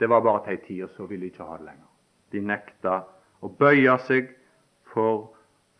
det 0.00 0.08
var 0.08 0.24
bare 0.24 0.42
til 0.44 0.56
ei 0.56 0.62
tid, 0.66 0.82
og 0.82 0.90
så 0.96 1.06
ville 1.06 1.22
de 1.22 1.30
ikke 1.30 1.44
ha 1.44 1.60
det 1.60 1.68
lenger. 1.68 1.86
De 2.32 2.40
nekta 2.40 2.96
å 3.40 3.52
bøye 3.58 3.94
seg 4.08 4.32
for, 4.92 5.30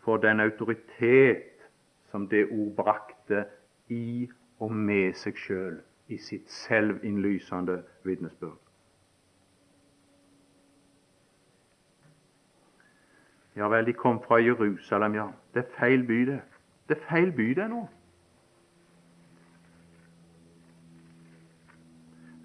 for 0.05 0.23
den 0.23 0.41
autoritet 0.41 1.67
som 2.13 2.29
det 2.29 2.47
ord 2.47 2.77
brakte 2.77 3.45
i 3.91 4.29
og 4.61 4.73
med 4.73 5.17
seg 5.19 5.37
sjøl 5.41 5.81
i 6.09 6.21
sitt 6.23 6.47
selvinnlysende 6.53 7.81
vitnesbyrd. 8.07 8.66
Ja 13.57 13.69
vel, 13.69 13.87
de 13.87 13.93
kom 13.93 14.21
fra 14.23 14.37
Jerusalem, 14.37 15.15
ja. 15.15 15.27
Det 15.55 15.65
er 15.65 15.79
feil 15.79 16.07
by, 16.07 16.21
det. 16.27 16.41
Det 16.89 16.97
er 16.97 17.07
feil 17.09 17.33
by, 17.33 17.49
det 17.57 17.71
nå. 17.71 17.87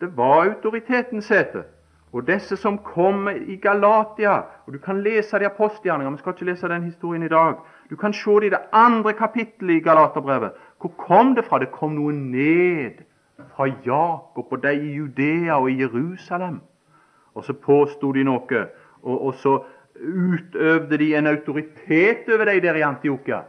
Det 0.02 0.18
var 0.18 0.46
autoritetens 0.46 1.26
sete. 1.26 1.64
Og 2.12 2.28
disse 2.28 2.58
som 2.58 2.78
kom 2.78 3.30
i 3.30 3.56
Galatia 3.56 4.42
og 4.66 4.74
Du 4.74 4.78
kan 4.78 5.04
lese 5.04 5.40
de 5.40 5.46
apostelgjerningene, 5.46 6.16
vi 6.16 6.20
skal 6.20 6.34
ikke 6.34 6.46
lese 6.46 6.68
den 6.68 6.84
historien 6.84 7.24
i 7.24 7.28
dag. 7.28 7.56
Du 7.90 7.96
kan 7.96 8.14
se 8.14 8.32
det 8.32 8.44
i 8.44 8.50
det 8.50 8.60
andre 8.72 9.14
kapittelet 9.14 9.74
i 9.74 9.80
Galaterbrevet. 9.80 10.52
Hvor 10.80 10.90
kom 10.90 11.36
det 11.36 11.46
fra? 11.46 11.60
Det 11.60 11.72
kom 11.72 11.92
noe 11.92 12.14
ned 12.14 13.04
fra 13.56 13.66
Jakob 13.86 14.52
og 14.52 14.64
de 14.64 14.74
i 14.74 14.94
Judea 14.96 15.60
og 15.60 15.72
i 15.72 15.82
Jerusalem. 15.82 16.62
Og 17.34 17.44
så 17.44 17.54
påsto 17.54 18.12
de 18.12 18.24
noe, 18.24 18.66
og, 19.04 19.26
og 19.26 19.34
så 19.34 19.64
utøvde 19.96 20.98
de 20.98 21.16
en 21.18 21.28
autoritet 21.28 22.30
over 22.34 22.46
dem 22.46 22.62
der 22.62 22.76
i 22.76 22.82
Antiokia. 22.82 23.42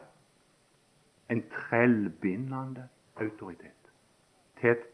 En 1.31 1.43
trellbindende 1.51 2.89
autoritet 3.17 3.93
til 4.61 4.71
et 4.71 4.87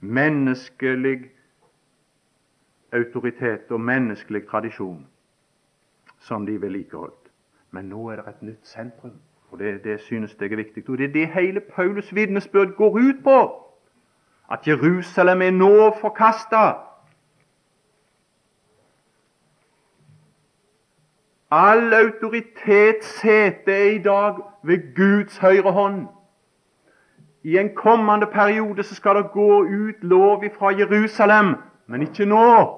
menneskelig 0.00 1.30
autoritet 2.92 3.70
og 3.70 3.80
menneskelig 3.80 4.46
tradisjon 4.46 5.06
som 6.18 6.46
de 6.46 6.60
vedlikeholdt. 6.62 7.30
Men 7.70 7.84
nå 7.84 8.08
er 8.08 8.16
det 8.16 8.28
et 8.28 8.42
nytt 8.42 8.66
sentrum, 8.66 9.12
og 9.50 9.58
det, 9.58 9.84
det 9.84 10.00
synes 10.00 10.36
jeg 10.40 10.52
er 10.52 10.56
viktig. 10.56 10.88
Og 10.88 10.98
Det 10.98 11.08
er 11.08 11.12
det 11.12 11.28
hele 11.28 11.60
Paulus' 11.60 12.14
vitnesbyrd 12.14 12.76
går 12.76 12.98
ut 12.98 13.24
på. 13.24 13.66
At 14.50 14.68
Jerusalem 14.68 15.42
er 15.42 15.50
nå 15.50 15.94
forkasta. 16.00 16.89
All 21.50 21.92
autoritet 21.94 23.24
er 23.66 23.90
i 23.90 23.98
dag 23.98 24.34
ved 24.62 24.94
Guds 24.96 25.38
høyre 25.38 25.72
hånd. 25.72 26.06
I 27.42 27.58
en 27.58 27.74
kommende 27.74 28.26
periode 28.26 28.82
så 28.82 28.94
skal 28.94 29.16
det 29.16 29.30
gå 29.32 29.62
ut 29.62 30.02
lov 30.02 30.44
fra 30.58 30.70
Jerusalem, 30.78 31.54
men 31.86 32.02
ikke 32.02 32.24
nå. 32.24 32.76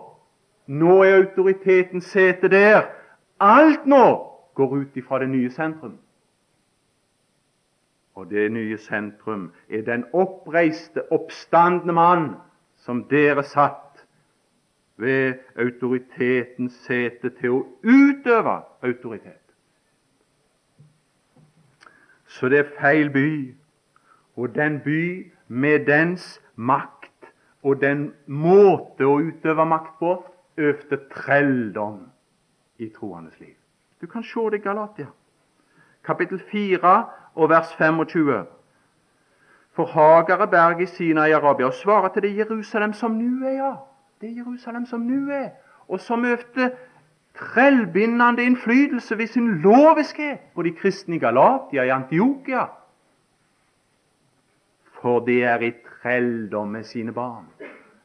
Nå 0.66 1.02
er 1.02 1.16
autoriteten 1.16 2.00
sete 2.00 2.48
der. 2.48 2.82
Alt 3.40 3.86
nå 3.86 4.32
går 4.54 4.76
ut 4.76 4.96
ifra 4.96 5.18
det 5.18 5.28
nye 5.28 5.50
sentrum. 5.50 5.98
Og 8.14 8.30
det 8.30 8.52
nye 8.52 8.78
sentrum 8.78 9.52
er 9.70 9.82
den 9.82 10.04
oppreiste, 10.12 11.12
oppstandende 11.12 11.92
mann 11.92 12.34
som 12.76 13.04
dere 13.04 13.42
satt 13.42 13.91
ved 14.96 15.34
autoritetens 15.56 16.74
sete 16.86 17.30
til 17.40 17.56
å 17.56 17.62
utøve 17.82 18.60
autoritet. 18.82 19.38
Så 22.26 22.48
det 22.48 22.58
er 22.58 22.70
feil 22.80 23.10
by, 23.12 23.54
og 24.36 24.54
den 24.54 24.80
by 24.84 25.32
med 25.48 25.86
dens 25.86 26.40
makt 26.56 27.10
og 27.62 27.80
den 27.80 28.12
måte 28.26 29.06
å 29.06 29.20
utøve 29.20 29.66
makt 29.68 29.98
på 30.00 30.14
øvde 30.56 30.98
trelldom 31.12 32.00
i 32.78 32.88
troendes 32.88 33.38
liv. 33.40 33.54
Du 34.00 34.06
kan 34.06 34.24
se 34.24 34.40
det 34.50 34.62
i 34.62 34.64
Galatia, 34.64 35.06
kapittel 36.04 36.40
4 36.50 36.94
og 37.34 37.50
vers 37.50 37.74
25. 37.78 38.46
For 39.72 39.86
Hagare 39.86 40.48
berg 40.50 40.82
i 40.82 40.86
Sina 40.86 41.28
i 41.28 41.32
Arabia 41.32 41.66
og 41.66 41.74
svarer 41.74 42.08
til 42.12 42.22
det 42.22 42.36
Jerusalem 42.36 42.92
som 42.92 43.14
nå 43.16 43.46
er, 43.46 43.56
ja. 43.56 43.74
Det 44.22 44.30
er 44.30 44.34
Jerusalem 44.34 44.86
som 44.86 45.00
nå 45.00 45.30
er, 45.34 45.48
og 45.88 46.00
som 46.00 46.24
øvde 46.24 46.70
trellbindende 47.34 48.44
innflytelse 48.44 49.18
ved 49.18 49.26
sin 49.26 49.48
loviskhet 49.62 50.38
på 50.54 50.62
de 50.62 50.72
kristne 50.72 51.16
i 51.16 51.18
Galatia, 51.18 51.82
i 51.82 51.88
Antiokia. 51.88 52.66
For 54.84 55.24
det 55.26 55.44
er 55.44 55.58
i 55.58 55.72
trelldom 55.72 56.68
med 56.68 56.84
sine 56.84 57.12
barn. 57.12 57.46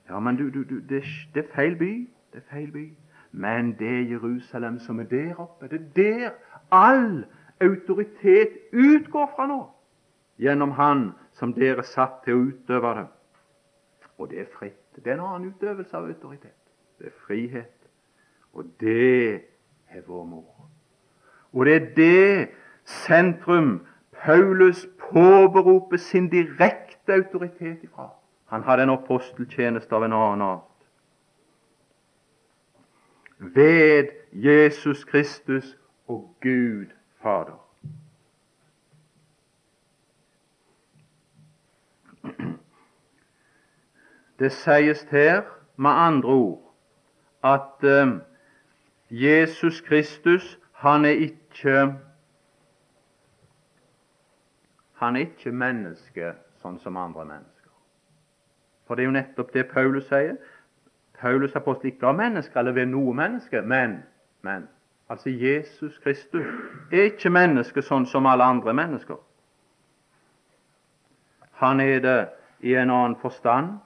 Ja, 0.09 0.19
men 0.19 0.35
du, 0.35 0.49
du, 0.49 0.63
du 0.63 0.79
det, 0.89 1.03
det 1.33 1.45
er 1.45 1.53
feil 1.55 1.75
by. 1.75 2.09
Det 2.33 2.41
er 2.41 2.55
feil 2.55 2.71
by. 2.71 2.93
Men 3.31 3.75
det 3.79 3.89
er 3.99 4.09
Jerusalem 4.09 4.79
som 4.79 4.99
er 4.99 5.03
der 5.03 5.35
oppe. 5.39 5.67
Det 5.67 5.81
er 5.81 5.93
der 5.95 6.29
all 6.71 7.25
autoritet 7.61 8.49
utgår 8.73 9.33
fra 9.35 9.47
nå. 9.47 9.69
Gjennom 10.39 10.71
Han 10.71 11.11
som 11.33 11.53
dere 11.53 11.83
satt 11.83 12.23
til 12.25 12.33
å 12.33 12.41
utøve 12.49 12.95
det. 12.95 13.07
Og 14.17 14.29
det 14.29 14.39
er 14.39 14.45
fritt. 14.59 14.95
Det 14.95 15.07
er 15.07 15.13
en 15.13 15.25
annen 15.25 15.49
utøvelse 15.49 15.97
av 15.97 16.07
autoritet. 16.09 16.63
Det 16.99 17.07
er 17.07 17.17
frihet. 17.27 17.89
Og 18.53 18.65
det 18.79 19.33
er 19.89 20.01
vår 20.07 20.23
mor. 20.25 20.69
Og 21.53 21.65
det 21.65 21.75
er 21.75 21.85
det 21.95 22.49
sentrum 22.85 23.85
Paulus 24.23 24.87
påberoper 24.99 25.97
sin 25.97 26.29
direkte 26.29 27.13
autoritet 27.13 27.83
ifra. 27.83 28.09
Han 28.45 28.63
hadde 28.63 28.83
en 28.83 28.89
aposteltjeneste 28.89 29.95
av 29.95 30.03
en 30.03 30.13
annen 30.13 30.41
art 30.41 30.67
ved 33.39 34.07
Jesus 34.31 35.03
Kristus 35.05 35.77
og 36.07 36.35
Gud 36.41 36.85
Fader. 37.21 37.66
Det 44.39 44.51
sies 44.51 45.03
her 45.11 45.41
med 45.77 45.91
andre 45.91 46.29
ord 46.29 46.73
at 47.43 47.83
eh, 47.83 48.07
Jesus 49.09 49.81
Kristus 49.81 50.59
han 50.73 51.05
er 51.05 51.09
ikke 51.09 51.95
han 54.93 55.15
er 55.15 55.19
ikke 55.19 55.51
menneske 55.51 56.33
sånn 56.61 56.79
som 56.81 56.97
andre 56.97 57.25
mennesker. 57.25 57.71
For 58.87 58.95
det 58.95 59.03
er 59.03 59.09
jo 59.09 59.17
nettopp 59.17 59.53
det 59.53 59.67
Paulus 59.69 60.07
sier. 60.09 60.37
Paulus 61.21 61.55
apostel 61.55 61.91
ikke 61.91 62.09
av 62.09 62.17
mennesker 62.17 62.59
eller 62.59 62.73
ved 62.77 62.89
noe 62.89 63.13
menneske, 63.13 63.61
men, 63.61 63.99
men 64.41 64.67
altså 65.09 65.29
Jesus 65.29 65.97
Kristus 66.03 66.45
er 66.91 67.11
ikke 67.11 67.29
menneske 67.33 67.81
sånn 67.85 68.05
som 68.09 68.25
alle 68.29 68.45
andre 68.45 68.73
mennesker. 68.73 69.17
Han 71.61 71.81
er 71.81 72.01
det 72.01 72.19
i 72.65 72.75
en 72.77 72.89
annen 72.93 73.17
forstand. 73.21 73.77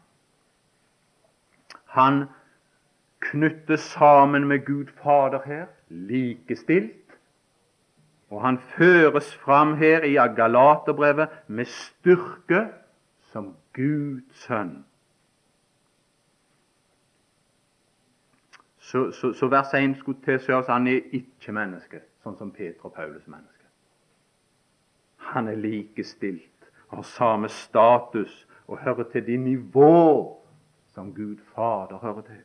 Han 1.96 2.24
knyttes 3.22 3.82
sammen 3.94 4.48
med 4.48 4.66
Gud 4.66 4.92
Fader 5.04 5.42
her, 5.46 5.66
likestilt. 5.90 7.18
Og 8.32 8.42
han 8.42 8.60
føres 8.78 9.36
fram 9.36 9.76
her 9.76 10.08
i 10.08 10.16
Agalaterbrevet 10.16 11.30
med 11.48 11.66
styrke 11.66 12.68
som 13.32 13.56
Guds 13.76 14.46
sønn. 14.46 14.82
så, 18.92 19.12
så, 19.12 19.34
så 19.34 19.48
vers 19.48 19.74
1 19.74 19.98
skulle 19.98 20.20
tilsi 20.26 20.52
oss 20.52 20.68
han 20.68 20.88
er 20.88 21.14
ikke 21.16 21.54
menneske, 21.56 22.02
sånn 22.24 22.36
som 22.36 22.50
Peter 22.52 22.90
og 22.90 22.96
Paulus 22.96 23.24
er 23.24 23.36
menneske. 23.38 23.68
Han 25.32 25.48
er 25.48 25.60
likestilt, 25.62 26.68
har 26.92 27.06
samme 27.08 27.48
status 27.50 28.34
og 28.68 28.82
hører 28.84 29.08
til 29.14 29.24
de 29.30 29.38
nivå 29.40 29.94
som 31.02 31.14
Gud 31.14 31.38
Fader 31.56 31.98
hører 31.98 32.22
til. 32.22 32.44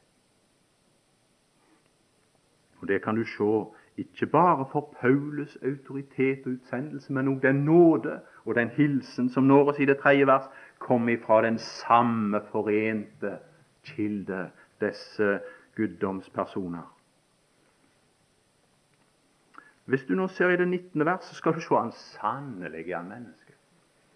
Og 2.81 2.89
Det 2.89 3.03
kan 3.03 3.17
du 3.17 3.25
se 3.25 3.65
ikke 3.97 4.27
bare 4.27 4.67
for 4.73 4.95
Paulus 5.01 5.59
autoritet 5.63 6.47
og 6.47 6.53
utsendelse, 6.53 7.13
men 7.13 7.29
òg 7.29 7.43
den 7.43 7.65
nåde 7.65 8.21
og 8.45 8.55
den 8.55 8.69
hilsen 8.69 9.29
som 9.29 9.45
når 9.45 9.69
oss 9.69 9.79
i 9.79 9.85
det 9.85 9.99
tredje 9.99 10.27
vers, 10.27 10.49
kom 10.79 11.09
ifra 11.09 11.43
den 11.43 11.59
samme 11.59 12.41
forente 12.53 13.39
kilde, 13.85 14.51
disse 14.81 15.41
guddomspersoner. 15.77 16.93
Hvis 19.85 20.05
du 20.05 20.15
nå 20.15 20.29
ser 20.29 20.49
i 20.49 20.57
det 20.57 20.69
19. 20.69 21.05
vers, 21.05 21.25
skal 21.37 21.53
du 21.53 21.61
se 21.61 21.75
han 21.75 21.93
sannelig 21.93 22.91
er 22.91 23.03
menneske. 23.03 23.53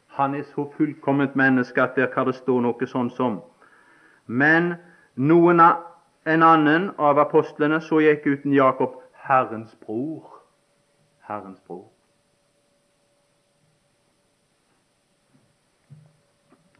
Han 0.07 0.35
er 0.35 0.42
så 0.42 0.70
fullkomment 0.76 1.37
menneske 1.37 1.83
at 1.83 1.96
der 1.96 2.07
kan 2.07 2.26
det 2.26 2.35
stå 2.35 2.61
noe 2.61 2.87
sånn 2.87 3.11
som 3.11 3.40
Men 4.30 4.74
noen 5.14 5.60
av, 5.60 5.86
en 6.24 6.42
annen 6.46 6.90
av 7.02 7.18
apostlene 7.18 7.80
så 7.82 7.98
gikk 8.04 8.28
uten 8.28 8.52
Jakob, 8.54 9.00
Herrens 9.26 9.72
bror. 9.82 10.36
Herrens 11.26 11.58
bror. 11.66 11.88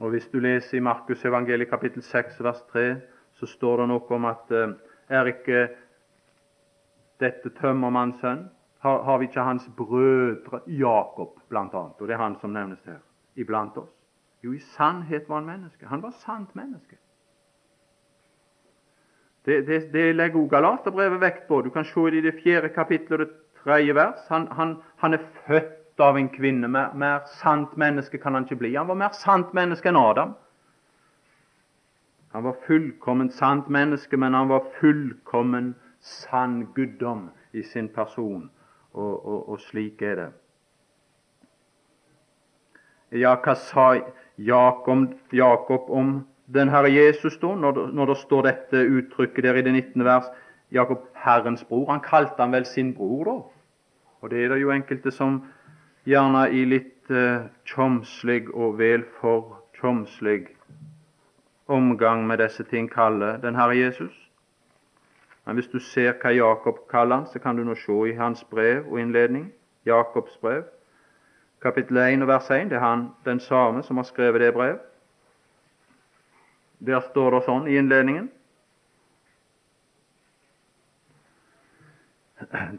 Og 0.01 0.15
Hvis 0.15 0.31
du 0.33 0.39
leser 0.41 0.79
i 0.79 0.85
Markus 0.85 1.25
evangeliet 1.25 1.69
kapittel 1.69 2.03
6 2.03 2.39
vers 2.41 2.63
3, 2.73 2.87
så 3.35 3.47
står 3.47 3.83
det 3.83 3.89
noe 3.91 4.15
om 4.17 4.31
at 4.31 4.55
eh, 4.55 4.73
er 5.11 5.29
ikke 5.29 5.67
dette 7.21 7.53
tømmermannens 7.59 8.23
sønn? 8.23 8.47
Har, 8.81 9.03
har, 9.05 9.19
vi 9.19 9.29
ikke 9.29 9.45
hans 9.45 9.67
brødre 9.77 10.63
Jakob, 10.67 11.35
blant 11.49 11.75
annet? 11.75 12.01
Og 12.01 12.09
det 12.09 12.15
er 12.17 12.23
han 12.23 12.39
som 12.41 12.55
nevnes 12.55 12.81
her. 12.87 13.03
Iblant 13.37 13.77
oss. 13.77 13.93
Jo, 14.41 14.55
i 14.57 14.63
sannhet 14.79 15.29
var 15.29 15.43
han 15.43 15.51
menneske. 15.51 15.87
Han 15.87 16.03
var 16.03 16.15
sant 16.23 16.55
menneske. 16.57 16.97
Det, 19.45 19.67
det, 19.67 19.93
det 19.93 20.17
legger 20.17 20.41
også 20.41 20.51
Galaterbrevet 20.51 21.21
vekt 21.21 21.47
på. 21.49 21.63
Du 21.63 21.71
kan 21.71 21.85
se 21.85 22.11
det 22.11 22.19
i 22.21 22.27
det 22.29 22.41
fjerde 22.43 22.69
kapittelet 22.69 23.21
og 23.21 23.27
det 23.27 23.63
tredje 23.63 23.95
vers. 23.95 24.27
Han, 24.29 24.49
han, 24.53 24.77
han 24.97 25.15
er 25.15 25.25
født 25.47 26.01
av 26.01 26.17
en 26.17 26.29
kvinne. 26.29 26.69
Mer, 26.69 26.93
mer, 26.95 27.25
sant 27.41 27.77
menneske 27.77 28.19
kan 28.19 28.35
han 28.35 28.45
ikke 28.45 28.61
bli. 28.61 28.75
Han 28.77 28.89
var 28.89 29.01
mer 29.01 29.17
sant 29.17 29.55
menneske 29.57 29.89
enn 29.89 30.01
Adam. 30.01 30.35
Han 32.33 32.45
var 32.45 32.61
fullkomment 32.67 33.35
sant 33.35 33.69
menneske, 33.69 34.17
men 34.17 34.35
han 34.35 34.49
var 34.49 34.69
fullkommen 34.79 35.75
sann 36.01 36.69
guddom 36.77 37.31
i 37.53 37.63
sin 37.63 37.89
person. 37.89 38.51
Og, 38.93 39.27
og, 39.27 39.49
og 39.49 39.61
slik 39.61 40.03
er 40.03 40.17
det. 40.19 40.29
Ja, 43.19 43.35
hva 43.43 43.57
sa 43.59 43.87
Jakob, 44.39 45.17
Jakob 45.35 45.91
om 45.91 46.13
den 46.55 46.69
Herre 46.69 46.91
Jesus, 46.91 47.39
da, 47.39 47.55
når 47.55 47.73
det, 47.73 47.95
når 47.95 48.07
det 48.07 48.17
står 48.17 48.43
dette 48.43 48.77
uttrykket 48.77 49.45
der 49.45 49.55
i 49.55 49.63
det 49.63 49.73
19. 49.73 50.05
vers? 50.05 50.25
Jakob, 50.73 50.99
Herrens 51.15 51.65
bror. 51.65 51.91
Han 51.91 52.01
kalte 52.01 52.39
han 52.39 52.53
vel 52.53 52.67
sin 52.67 52.95
bror, 52.95 53.25
da. 53.25 53.37
Og 54.21 54.31
det 54.31 54.45
er 54.45 54.49
det 54.49 54.61
jo 54.61 54.71
enkelte 54.71 55.11
som 55.11 55.41
gjerne 56.07 56.47
i 56.53 56.65
litt 56.69 57.11
eh, 57.11 57.47
tjomslig 57.67 58.49
og 58.55 58.79
vel 58.79 59.05
for 59.21 59.61
tjomslig 59.81 60.49
omgang 61.71 62.27
med 62.27 62.39
disse 62.39 62.65
ting 62.65 62.91
kaller 62.91 63.39
den 63.43 63.57
Herre 63.57 63.77
Jesus. 63.79 64.15
Men 65.47 65.55
hvis 65.55 65.71
du 65.73 65.79
ser 65.79 66.13
hva 66.21 66.33
Jakob 66.35 66.85
kaller 66.91 67.17
han, 67.17 67.27
så 67.27 67.39
kan 67.39 67.57
du 67.57 67.65
nå 67.65 67.75
se 67.75 67.97
i 68.11 68.17
hans 68.19 68.45
brev 68.45 68.85
og 68.91 69.01
innledning, 69.01 69.53
Jakobs 69.87 70.37
brev, 70.43 70.63
kapittel 71.63 71.97
1 71.97 72.23
og 72.23 72.29
vers 72.29 72.51
1. 72.51 72.71
Det 72.71 72.77
er 72.77 72.85
han 72.85 73.09
den 73.25 73.41
samme 73.41 73.83
som 73.83 73.97
har 73.97 74.05
skrevet 74.05 74.41
det 74.41 74.55
brev. 74.55 74.79
Der 76.81 77.01
står 77.11 77.35
det 77.37 77.43
sånn 77.45 77.69
i 77.69 77.77
innledningen 77.77 78.31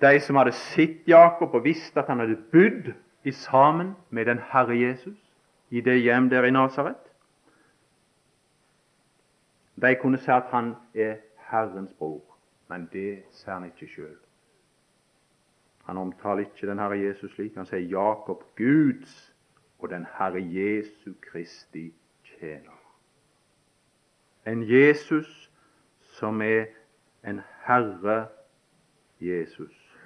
De 0.02 0.20
som 0.26 0.40
hadde 0.40 0.56
sett 0.58 1.06
Jakob 1.08 1.54
og 1.54 1.66
visste 1.68 2.02
at 2.02 2.10
han 2.10 2.24
hadde 2.24 2.40
bodd 2.54 2.90
i 3.24 3.32
sammen 3.32 3.94
med 4.10 4.26
den 4.26 4.42
Herre 4.52 4.74
Jesus 4.74 5.20
i 5.70 5.84
det 5.86 6.00
hjem 6.02 6.30
der 6.30 6.48
i 6.50 6.52
Nasaret. 6.52 6.98
De 9.82 9.94
kunne 10.02 10.18
si 10.18 10.32
at 10.34 10.50
han 10.50 10.74
er 10.94 11.22
Herrens 11.52 11.94
bror, 11.94 12.26
men 12.70 12.90
det 12.94 13.24
ser 13.32 13.54
han 13.54 13.70
ikke 13.70 13.88
sjøl. 13.88 14.18
Han 15.86 15.98
omtaler 15.98 16.46
ikke 16.46 16.68
den 16.68 16.80
Herre 16.80 17.00
Jesus 17.00 17.32
slik. 17.32 17.56
Han 17.56 17.66
sier 17.66 17.86
Jakob 17.86 18.44
Guds 18.58 19.34
og 19.80 19.90
den 19.90 20.06
Herre 20.18 20.42
Jesu 20.42 21.14
Kristi 21.32 21.92
tjener. 22.24 22.71
En 24.46 24.64
Jesus 24.64 25.52
som 26.18 26.42
er 26.42 26.66
en 27.24 27.42
Herre 27.66 28.28
Jesus, 29.22 29.98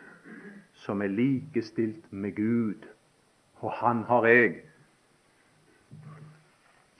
som 0.73 1.01
er 1.01 1.07
likestilt 1.07 2.13
med 2.13 2.35
Gud 2.35 2.95
og 3.65 3.71
han 3.71 4.03
har 4.03 4.25
jeg 4.29 4.55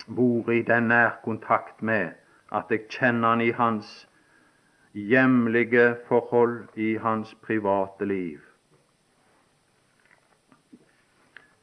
vært 0.07 0.49
i 0.55 0.61
den 0.65 0.87
nærkontakt 0.89 1.83
med 1.85 2.15
at 2.53 2.71
jeg 2.73 2.87
kjenner 2.89 3.35
han 3.35 3.41
i 3.41 3.51
hans 3.51 3.91
hjemlige 4.93 5.97
forhold, 6.07 6.67
i 6.75 6.95
hans 6.95 7.35
private 7.43 8.05
liv. 8.05 8.39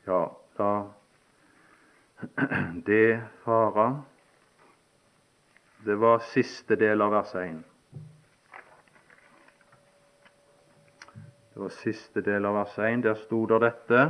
Ja, 0.07 0.27
da 0.59 0.71
Det 2.87 3.23
fara 3.45 4.03
Det 5.85 5.95
var 5.95 6.19
siste 6.19 6.77
del 6.77 7.03
av 7.03 7.11
vers 7.11 7.35
1. 7.35 7.57
Det 11.55 11.61
var 11.61 11.73
siste 11.75 12.23
del 12.23 12.45
av 12.47 12.55
vers 12.55 12.77
1. 12.79 13.03
Der 13.03 13.17
sto 13.19 13.41
det 13.51 13.59
dette 13.65 14.05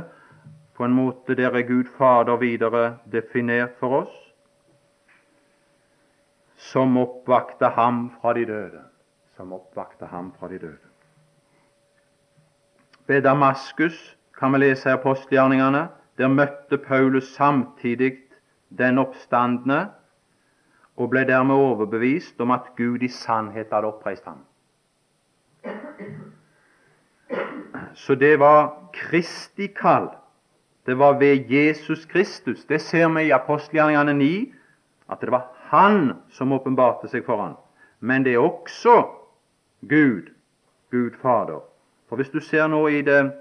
på 0.77 0.85
en 0.85 0.93
måte 0.93 1.33
der 1.33 1.57
er 1.57 1.65
Gud 1.65 1.89
Fader 1.97 2.37
videre 2.37 2.99
definert 3.09 3.73
for 3.79 4.03
oss, 4.03 4.13
som 6.69 6.93
oppvakte 6.97 7.73
ham 7.73 8.05
fra 8.21 8.35
de 8.37 8.45
døde. 8.45 8.83
Som 9.33 9.57
oppvakte 9.57 10.05
ham 10.13 10.29
fra 10.37 10.51
de 10.53 10.61
døde. 10.61 10.93
Ved 13.09 13.25
Damaskus 13.25 13.97
kan 14.37 14.53
vi 14.53 14.61
lese 14.61 14.89
i 14.89 14.93
apostelgjerningene. 14.93 15.87
Der 16.17 16.29
møtte 16.29 16.77
Paulus 16.77 17.33
samtidig 17.33 18.13
den 18.69 19.01
oppstandende 19.01 19.89
og 20.97 21.09
ble 21.09 21.23
dermed 21.27 21.55
overbevist 21.55 22.41
om 22.41 22.51
at 22.51 22.73
Gud 22.77 23.01
i 23.01 23.07
sannhet 23.07 23.71
hadde 23.71 23.89
oppreist 23.89 24.25
ham. 24.25 24.43
Så 27.93 28.15
det 28.15 28.39
var 28.39 28.73
Kristi 28.93 29.67
kall 29.67 30.11
det 30.85 30.97
var 30.97 31.19
ved 31.19 31.51
Jesus 31.51 32.05
Kristus. 32.05 32.65
Det 32.65 32.81
ser 32.81 33.07
vi 33.07 33.21
i 33.21 33.31
apostelgjerningene 33.31 34.13
9, 34.13 34.53
at 35.11 35.21
det 35.21 35.31
var 35.31 35.49
Han 35.73 36.13
som 36.29 36.51
åpenbarte 36.53 37.07
seg 37.09 37.23
for 37.25 37.41
ham. 37.41 37.55
Men 37.99 38.23
det 38.23 38.33
er 38.33 38.43
også 38.43 39.07
Gud, 39.89 40.29
Gud 40.91 41.15
Fader. 41.21 41.63
For 42.09 42.15
hvis 42.15 42.29
du 42.29 42.39
ser 42.39 42.67
nå 42.67 42.87
i 42.87 43.01
det 43.01 43.31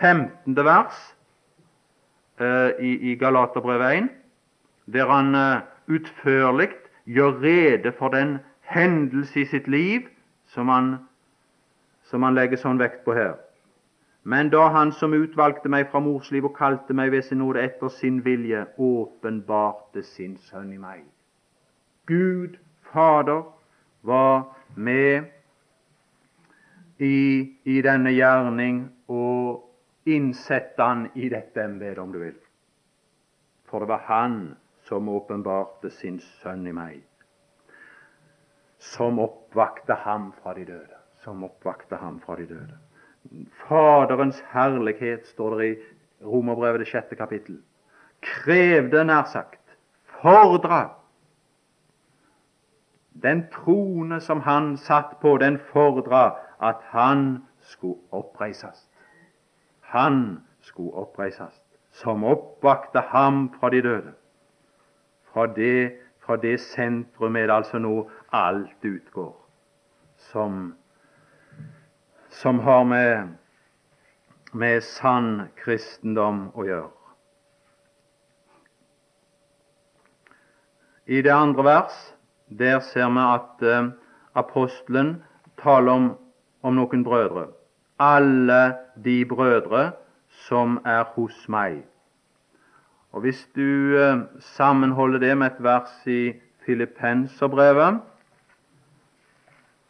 15. 0.00 0.56
vers 0.56 1.14
uh, 2.40 2.70
i, 2.80 3.12
i 3.12 3.14
Galaterbrevet 3.14 3.96
1, 3.98 4.08
der 4.86 5.06
han 5.06 5.34
uh, 5.34 5.62
utførlig 5.86 6.68
gjør 7.08 7.40
rede 7.42 7.92
for 7.96 8.12
den 8.12 8.38
hendelse 8.68 9.40
i 9.40 9.48
sitt 9.48 9.68
liv 9.68 10.08
som 10.52 10.68
han, 10.68 10.96
som 12.04 12.22
han 12.22 12.36
legger 12.36 12.60
sånn 12.60 12.80
vekt 12.80 13.04
på 13.04 13.16
her. 13.16 13.36
Men 14.28 14.50
da 14.52 14.68
Han 14.68 14.92
som 14.92 15.14
utvalgte 15.16 15.70
meg 15.72 15.88
fra 15.88 16.00
mors 16.04 16.30
liv 16.30 16.44
og 16.44 16.56
kalte 16.56 16.92
meg 16.92 17.12
ved 17.14 17.22
sin 17.24 17.38
nåde 17.40 17.62
etter 17.64 17.88
sin 17.88 18.20
vilje, 18.24 18.66
åpenbarte 18.76 20.02
sin 20.04 20.36
sønn 20.36 20.72
i 20.72 20.78
meg. 20.78 21.04
Gud 22.06 22.58
Fader 22.90 23.46
var 24.02 24.44
med 24.74 25.30
i, 26.98 27.56
i 27.64 27.80
denne 27.82 28.12
gjerning 28.12 28.82
og 29.08 29.64
innsette 30.08 30.82
han 30.82 31.08
i 31.14 31.28
dette 31.32 31.64
embetet, 31.64 32.02
om 32.02 32.12
du 32.12 32.20
vil. 32.20 32.36
For 33.68 33.80
det 33.80 33.88
var 33.88 34.04
Han 34.08 34.56
som 34.88 35.08
åpenbarte 35.08 35.90
sin 35.92 36.16
sønn 36.40 36.66
i 36.66 36.72
meg, 36.72 37.02
som 38.80 39.18
oppvakte 39.20 39.98
ham 40.04 40.30
fra 40.40 40.54
de 40.56 40.64
døde. 40.64 40.96
Som 41.24 41.42
oppvakte 41.44 41.98
ham 41.98 42.20
fra 42.22 42.36
de 42.38 42.46
døde. 42.46 42.76
Faderens 43.66 44.38
herlighet, 44.52 45.26
står 45.26 45.56
det 45.58 45.66
i 45.66 45.78
Romerbrevet 46.24 46.80
det 46.80 46.88
sjette 46.88 47.18
kapittel, 47.18 47.58
krevde, 48.22 49.04
nær 49.04 49.26
sagt, 49.30 49.60
fordra 50.22 50.94
Den 53.18 53.44
trone 53.50 54.20
som 54.22 54.40
han 54.46 54.76
satt 54.78 55.18
på, 55.20 55.36
den 55.42 55.58
fordra 55.72 56.38
at 56.62 56.82
han 56.94 57.42
skulle 57.60 57.98
oppreises. 58.14 58.86
Han 59.80 60.40
skulle 60.62 60.94
oppreises, 60.94 61.62
som 61.90 62.24
oppvakte 62.24 63.02
ham 63.10 63.48
fra 63.58 63.70
de 63.74 63.82
døde. 63.82 64.14
Fra 65.38 65.46
det, 65.46 65.92
fra 66.18 66.36
det 66.36 66.56
sentrum 66.60 67.36
er 67.36 67.46
det 67.46 67.54
altså 67.54 67.78
nå 67.78 67.92
alt 68.34 68.82
utgår, 68.82 69.34
som, 70.32 70.72
som 72.34 72.58
har 72.58 72.80
med, 72.84 73.28
med 74.50 74.82
sann 74.82 75.28
kristendom 75.60 76.40
å 76.58 76.64
gjøre. 76.66 77.12
I 81.06 81.20
det 81.22 81.36
andre 81.36 81.66
vers 81.68 82.00
der 82.62 82.82
ser 82.88 83.06
vi 83.14 83.26
at 83.28 83.62
eh, 83.62 83.92
apostelen 84.34 85.12
taler 85.62 85.92
om, 85.92 86.08
om 86.66 86.74
noen 86.80 87.06
brødre. 87.06 87.46
Alle 88.02 88.74
de 89.06 89.22
brødre 89.36 89.92
som 90.48 90.80
er 90.82 91.06
hos 91.14 91.38
meg. 91.46 91.84
Og 93.12 93.20
Hvis 93.20 93.48
du 93.56 93.96
eh, 93.96 94.18
sammenholder 94.40 95.18
det 95.18 95.38
med 95.38 95.46
et 95.46 95.62
vers 95.62 96.06
i 96.06 96.32
Filippenserbrevet, 96.66 98.00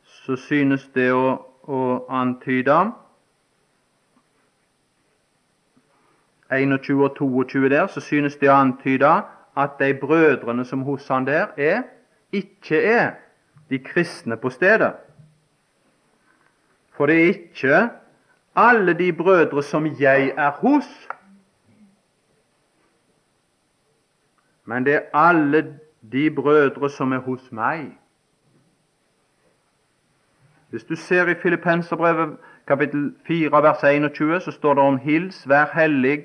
så 0.04 0.36
synes 0.36 0.86
det 0.94 1.10
å, 1.12 1.34
å 1.64 1.80
antyde 2.08 2.76
21 6.50 7.04
og 7.04 7.16
22 7.16 7.68
der, 7.68 7.86
så 7.86 8.00
synes 8.00 8.36
det 8.36 8.50
å 8.50 8.56
antyde 8.56 9.10
at 9.58 9.78
de 9.80 9.92
brødrene 10.00 10.64
som 10.64 10.82
hos 10.86 11.08
han 11.08 11.26
der, 11.26 11.52
er, 11.56 11.82
ikke 12.32 12.80
er 12.82 13.10
de 13.70 13.78
kristne 13.78 14.36
på 14.36 14.50
stedet. 14.50 14.94
For 16.96 17.06
det 17.06 17.16
er 17.16 17.28
ikke 17.28 17.88
alle 18.56 18.94
de 18.94 19.12
brødre 19.12 19.62
som 19.62 19.86
jeg 19.98 20.32
er 20.36 20.50
hos, 20.62 20.88
men 24.68 24.84
det 24.84 24.94
er 24.94 25.02
alle 25.16 25.78
de 26.12 26.30
brødre 26.30 26.90
som 26.90 27.12
er 27.12 27.18
hos 27.18 27.52
meg. 27.52 27.86
Hvis 30.70 30.84
du 30.84 30.96
ser 30.96 31.28
i 31.28 31.34
Filippenserbrevet 31.34 32.36
kapittel 32.66 33.14
4 33.26 33.62
vers 33.62 33.84
21, 33.84 34.40
så 34.40 34.50
står 34.50 34.74
det 34.74 34.82
om 34.82 34.98
hils, 34.98 35.48
vær 35.48 35.70
hellig 35.72 36.24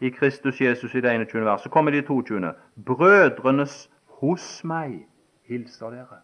i 0.00 0.08
Kristus 0.08 0.60
Jesus 0.60 0.94
i 0.94 1.00
det 1.00 1.14
21. 1.14 1.44
vers. 1.44 1.62
Så 1.62 1.68
kommer 1.68 1.90
de 1.90 2.02
22. 2.02 2.52
Brødrenes 2.86 3.90
hos 4.06 4.64
meg 4.64 5.08
hilser 5.44 5.90
dere. 5.90 6.20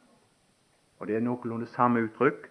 Og 0.98 1.06
Det 1.06 1.16
er 1.16 1.20
noenlunde 1.20 1.66
samme 1.66 2.00
uttrykk. 2.00 2.46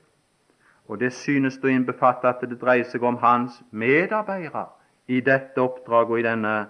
Og 0.87 0.99
Det 0.99 1.13
synes 1.13 1.59
å 1.63 1.71
innbefatte 1.71 2.27
at 2.27 2.41
det 2.41 2.59
dreier 2.61 2.83
seg 2.83 3.03
om 3.03 3.17
hans 3.23 3.63
medarbeidere 3.71 4.65
i 5.07 5.21
dette 5.21 5.61
oppdraget 5.61 6.11
og 6.11 6.19
i 6.19 6.27
denne 6.27 6.67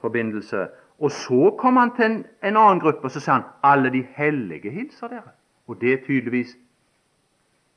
forbindelse. 0.00 0.68
Og 1.02 1.10
så 1.10 1.56
kom 1.58 1.76
han 1.76 1.90
til 1.96 2.04
en, 2.04 2.18
en 2.42 2.56
annen 2.56 2.80
gruppe 2.80 3.08
og 3.08 3.10
så 3.10 3.20
sa 3.20 3.32
han, 3.32 3.46
alle 3.66 3.90
de 3.90 4.04
hellige 4.14 4.70
hilser 4.70 5.10
dere. 5.10 5.32
Og 5.66 5.80
det 5.80 5.92
er 5.92 6.04
tydeligvis 6.06 6.54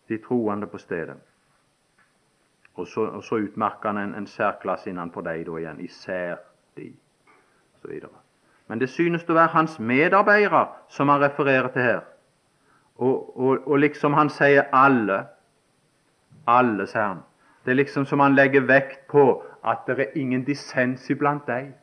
de 0.10 0.18
troende 0.28 0.68
på 0.68 0.78
stedet. 0.78 1.18
Og 2.76 2.88
så, 2.88 3.02
og 3.02 3.24
så 3.24 3.36
utmerker 3.36 3.90
han 3.90 3.98
en, 3.98 4.16
en 4.16 4.28
særklasse 4.28 4.90
innenfor 4.90 5.26
deg 5.26 5.46
da 5.48 5.58
igjen. 5.58 5.80
Især 5.82 6.36
de, 6.78 6.92
osv. 7.78 8.04
Men 8.68 8.82
det 8.82 8.90
synes 8.94 9.26
å 9.26 9.38
være 9.38 9.56
hans 9.56 9.80
medarbeidere 9.80 10.68
som 10.90 11.10
han 11.10 11.24
refererer 11.24 11.72
til 11.74 11.82
her. 11.82 12.04
Og, 12.96 13.40
og, 13.40 13.68
og 13.68 13.80
liksom 13.80 14.14
han 14.14 14.30
sier 14.30 14.70
'alle'. 14.74 15.24
Alle, 16.48 16.88
sier 16.88 17.08
han. 17.08 17.24
Det 17.66 17.72
er 17.72 17.82
liksom 17.82 18.06
som 18.06 18.20
han 18.20 18.36
legger 18.36 18.62
vekt 18.62 19.08
på 19.10 19.44
at 19.66 19.88
det 19.88 20.00
er 20.00 20.14
ingen 20.16 20.44
dissens 20.46 21.10
iblant 21.10 21.48
deg. 21.48 21.74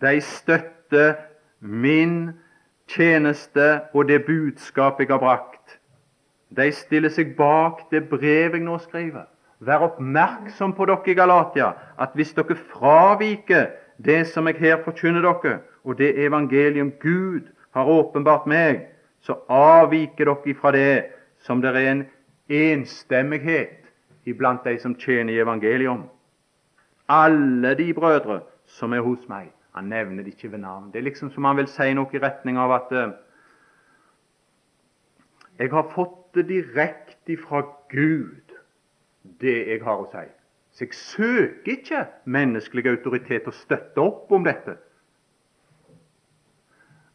De 0.00 0.20
støtter 0.20 1.14
min 1.60 2.32
tjeneste 2.88 3.80
og 3.94 4.08
det 4.08 4.24
budskap 4.26 5.00
jeg 5.00 5.08
har 5.10 5.18
brakt. 5.18 5.78
De 6.56 6.72
stiller 6.72 7.12
seg 7.12 7.36
bak 7.36 7.86
det 7.90 8.08
brev 8.10 8.56
jeg 8.56 8.64
nå 8.64 8.78
skriver. 8.82 9.28
Vær 9.62 9.86
oppmerksom 9.86 10.74
på 10.74 10.86
dere 10.90 11.12
i 11.12 11.14
Galatia, 11.14 11.72
at 11.98 12.16
hvis 12.18 12.34
dere 12.34 12.56
fraviker 12.56 13.70
det 14.02 14.24
som 14.32 14.48
jeg 14.50 14.58
her 14.58 14.80
forkynner 14.84 15.22
dere, 15.22 15.60
og 15.84 15.98
det 15.98 16.18
evangelium 16.18 16.90
Gud 17.00 17.46
har 17.70 17.88
åpenbart 17.88 18.46
meg, 18.50 18.88
så 19.22 19.38
avviker 19.48 20.26
dere 20.26 20.50
ifra 20.50 20.72
det 20.74 21.04
som 21.46 21.62
det 21.62 21.70
er 21.70 21.90
en 21.92 22.04
enstemmighet 22.50 23.78
iblant 24.26 24.64
de 24.66 24.76
som 24.82 24.94
tjener 24.98 25.32
i 25.32 25.42
evangelium. 25.42 26.04
Alle 27.08 27.74
de 27.78 27.92
brødre 27.94 28.40
som 28.66 28.92
er 28.92 29.02
hos 29.02 29.28
meg. 29.28 29.50
Han 29.72 29.88
nevner 29.88 30.22
det 30.22 30.34
ikke 30.34 30.52
ved 30.52 30.58
navn. 30.58 30.90
Det 30.92 30.98
er 31.00 31.08
liksom 31.08 31.30
som 31.32 31.44
han 31.48 31.56
vil 31.56 31.68
si 31.70 31.92
noe 31.96 32.12
i 32.12 32.20
retning 32.20 32.58
av 32.60 32.74
at 32.76 32.92
uh, 32.92 33.14
jeg 35.58 35.72
har 35.72 35.88
fått 35.94 36.34
det 36.36 36.46
direkte 36.48 37.36
fra 37.40 37.62
Gud, 37.92 38.52
det 39.40 39.56
jeg 39.68 39.82
har 39.84 40.00
å 40.00 40.08
si. 40.12 40.24
Så 40.72 40.84
jeg 40.86 40.96
søker 40.96 41.72
ikke 41.72 42.06
menneskelig 42.24 42.88
autoritet 42.90 43.48
og 43.48 43.56
støtte 43.56 44.00
opp 44.00 44.32
om 44.32 44.44
dette. 44.44 44.78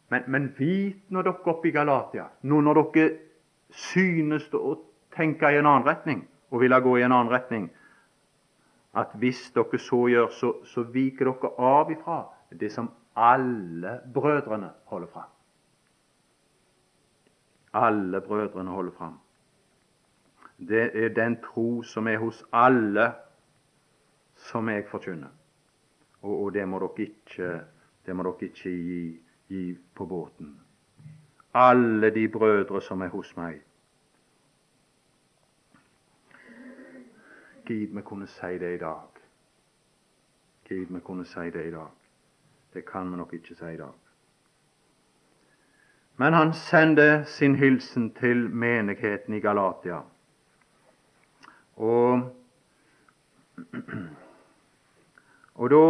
Men, 0.08 0.24
men 0.26 0.52
vit 0.56 1.10
når 1.12 1.26
dere 1.26 1.52
oppe 1.52 1.68
i 1.68 1.74
Galatia, 1.74 2.28
nå 2.42 2.60
når 2.64 2.82
dere 2.94 3.08
synes 3.90 4.46
å 4.54 4.78
tenke 5.14 5.50
i 5.50 5.58
en 5.58 5.66
annen 5.66 5.86
retning 5.86 6.22
og 6.48 6.62
ville 6.62 6.78
gå 6.80 6.96
i 6.96 7.04
en 7.04 7.12
annen 7.12 7.32
retning, 7.32 7.68
at 8.96 9.12
hvis 9.20 9.50
dere 9.54 9.78
så 9.82 10.06
gjør, 10.08 10.30
så, 10.32 10.52
så 10.64 10.86
viker 10.94 11.28
dere 11.28 11.52
av 11.58 11.92
ifra 11.92 12.22
det 12.50 12.72
som 12.72 12.90
alle 13.16 14.00
brødrene 14.14 14.70
holder 14.84 15.06
fram. 15.06 15.30
Alle 17.72 18.20
brødrene 18.20 18.70
holder 18.70 18.92
fram. 18.92 19.18
Det 20.58 21.04
er 21.04 21.08
den 21.08 21.36
tro 21.42 21.82
som 21.82 22.08
er 22.08 22.18
hos 22.18 22.44
alle 22.52 23.12
som 24.34 24.68
jeg 24.68 24.84
forkynner. 24.90 25.28
Og, 26.22 26.42
og 26.42 26.54
det 26.54 26.68
må 26.68 26.78
dere 26.78 27.06
ikke, 27.06 28.14
må 28.14 28.22
dere 28.22 28.48
ikke 28.48 28.70
gi, 28.70 29.20
gi 29.48 29.78
på 29.94 30.06
båten. 30.06 30.60
Alle 31.54 32.10
de 32.14 32.28
brødre 32.28 32.80
som 32.82 33.00
er 33.00 33.08
hos 33.08 33.36
meg. 33.36 33.62
Gid 37.66 37.94
vi 37.94 38.02
kunne 38.02 38.26
si 38.26 38.58
det 38.58 38.74
i 38.74 38.78
dag. 38.78 39.22
Gid 40.68 40.86
vi 40.86 41.00
kunne 41.00 41.24
si 41.24 41.50
det 41.50 41.66
i 41.66 41.70
dag. 41.70 42.07
Det 42.78 42.86
kan 42.86 43.10
vi 43.10 43.16
nok 43.16 43.32
ikke 43.34 43.54
si 43.58 43.72
i 43.74 43.76
dag. 43.76 43.94
Men 46.16 46.32
han 46.32 46.52
sender 46.54 47.24
sin 47.24 47.56
hilsen 47.58 48.12
til 48.14 48.50
menigheten 48.50 49.34
i 49.34 49.40
Galatia. 49.40 49.96
Og 51.76 52.20
og 55.58 55.70
da 55.70 55.86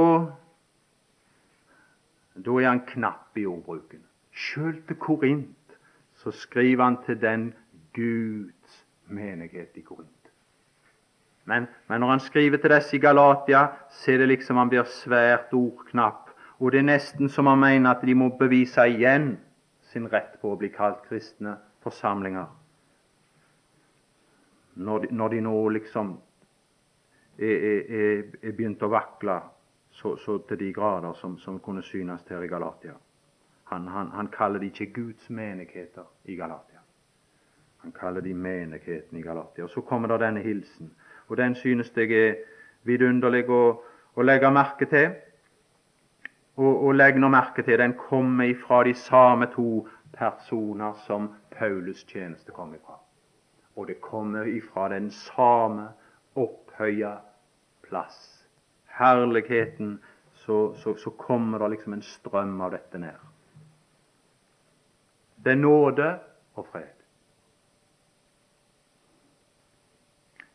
da 2.45 2.51
er 2.57 2.69
han 2.69 2.81
knapp 2.89 3.37
i 3.37 3.45
ordbruken. 3.47 4.01
Sjøl 4.33 4.81
til 4.89 4.97
Korint 4.97 5.77
så 6.15 6.31
skriver 6.33 6.85
han 6.85 6.97
til 7.05 7.21
den 7.21 7.55
Guds 7.93 8.87
menighet 9.07 9.77
i 9.77 9.81
Korint. 9.81 10.33
Men, 11.45 11.69
men, 11.89 12.01
når 12.01 12.11
han 12.11 12.21
skriver 12.21 12.57
til 12.57 12.71
disse 12.71 12.97
i 12.97 13.01
Galatia, 13.01 13.67
så 13.91 14.13
er 14.13 14.19
det 14.19 14.29
liksom 14.29 14.57
han 14.57 14.73
blir 14.73 14.89
svært 14.89 15.53
ordknapp. 15.53 16.28
Og 16.59 16.73
det 16.73 16.79
er 16.79 16.89
nesten 16.89 17.29
som 17.31 17.47
han 17.47 17.61
mener 17.61 17.91
at 17.91 18.03
de 18.07 18.15
må 18.15 18.29
bevise 18.39 18.87
igjen 18.91 19.37
sin 19.93 20.09
rett 20.11 20.41
på 20.41 20.53
å 20.53 20.59
bli 20.59 20.71
kalt 20.75 21.05
kristne 21.07 21.55
forsamlinger. 21.85 22.49
Når 24.79 25.05
de, 25.05 25.13
når 25.15 25.29
de 25.29 25.41
nå 25.43 25.55
liksom 25.75 26.11
er, 27.39 27.55
er, 27.55 28.25
er 28.43 28.57
begynt 28.57 28.83
å 28.83 28.91
vakle 28.91 29.39
så, 29.91 30.17
så 30.17 30.39
til 30.47 30.59
de 30.59 30.73
grader 30.75 31.15
som, 31.19 31.39
som, 31.39 31.59
kunne 31.63 31.83
synes 31.83 32.27
her 32.29 32.43
i 32.43 32.51
Galatia. 32.51 32.95
Han, 33.71 33.87
han, 33.89 34.11
han 34.15 34.29
kaller 34.33 34.63
de 34.63 34.71
ikke 34.71 34.93
Guds 34.95 35.31
menigheter 35.31 36.07
i 36.25 36.37
Galatia. 36.37 36.83
Han 37.83 37.93
kaller 37.93 38.21
de 38.21 38.35
menigheten 38.35 39.19
i 39.19 39.23
Galatia. 39.23 39.65
Og 39.65 39.71
Så 39.71 39.81
kommer 39.81 40.09
det 40.09 40.21
denne 40.21 40.41
hilsen. 40.41 40.91
Og 41.29 41.37
Den 41.37 41.55
synes 41.55 41.93
jeg 41.97 42.13
er 42.13 42.37
vidunderlig 42.83 43.45
å, 43.51 43.63
å 44.15 44.23
legge 44.23 44.51
merke 44.51 44.87
til. 44.91 45.15
Og, 46.59 46.73
og 46.87 46.95
legg 46.95 47.19
nå 47.19 47.31
merke 47.31 47.63
til 47.63 47.79
den 47.79 47.95
kommer 47.99 48.51
ifra 48.51 48.83
de 48.85 48.95
samme 48.99 49.47
to 49.53 49.87
personer 50.19 50.99
som 51.07 51.31
Paulus 51.55 52.03
tjeneste 52.05 52.53
kom 52.53 52.75
ifra. 52.75 52.99
Og 53.79 53.87
det 53.87 54.01
kommer 54.03 54.51
ifra 54.51 54.89
den 54.91 55.11
samme 55.15 55.93
opphøya 56.35 57.15
plass 57.87 58.39
herligheten, 58.99 59.99
så, 60.35 60.75
så, 60.75 60.95
så 60.95 61.11
kommer 61.11 61.59
det 61.59 61.69
liksom 61.69 61.93
en 61.93 62.03
strøm 62.03 62.61
av 62.61 62.73
dette 62.75 62.99
ned. 62.99 63.27
Det 65.45 65.53
er 65.55 65.61
nåde 65.61 66.09
og 66.59 66.67
fred. 66.73 66.95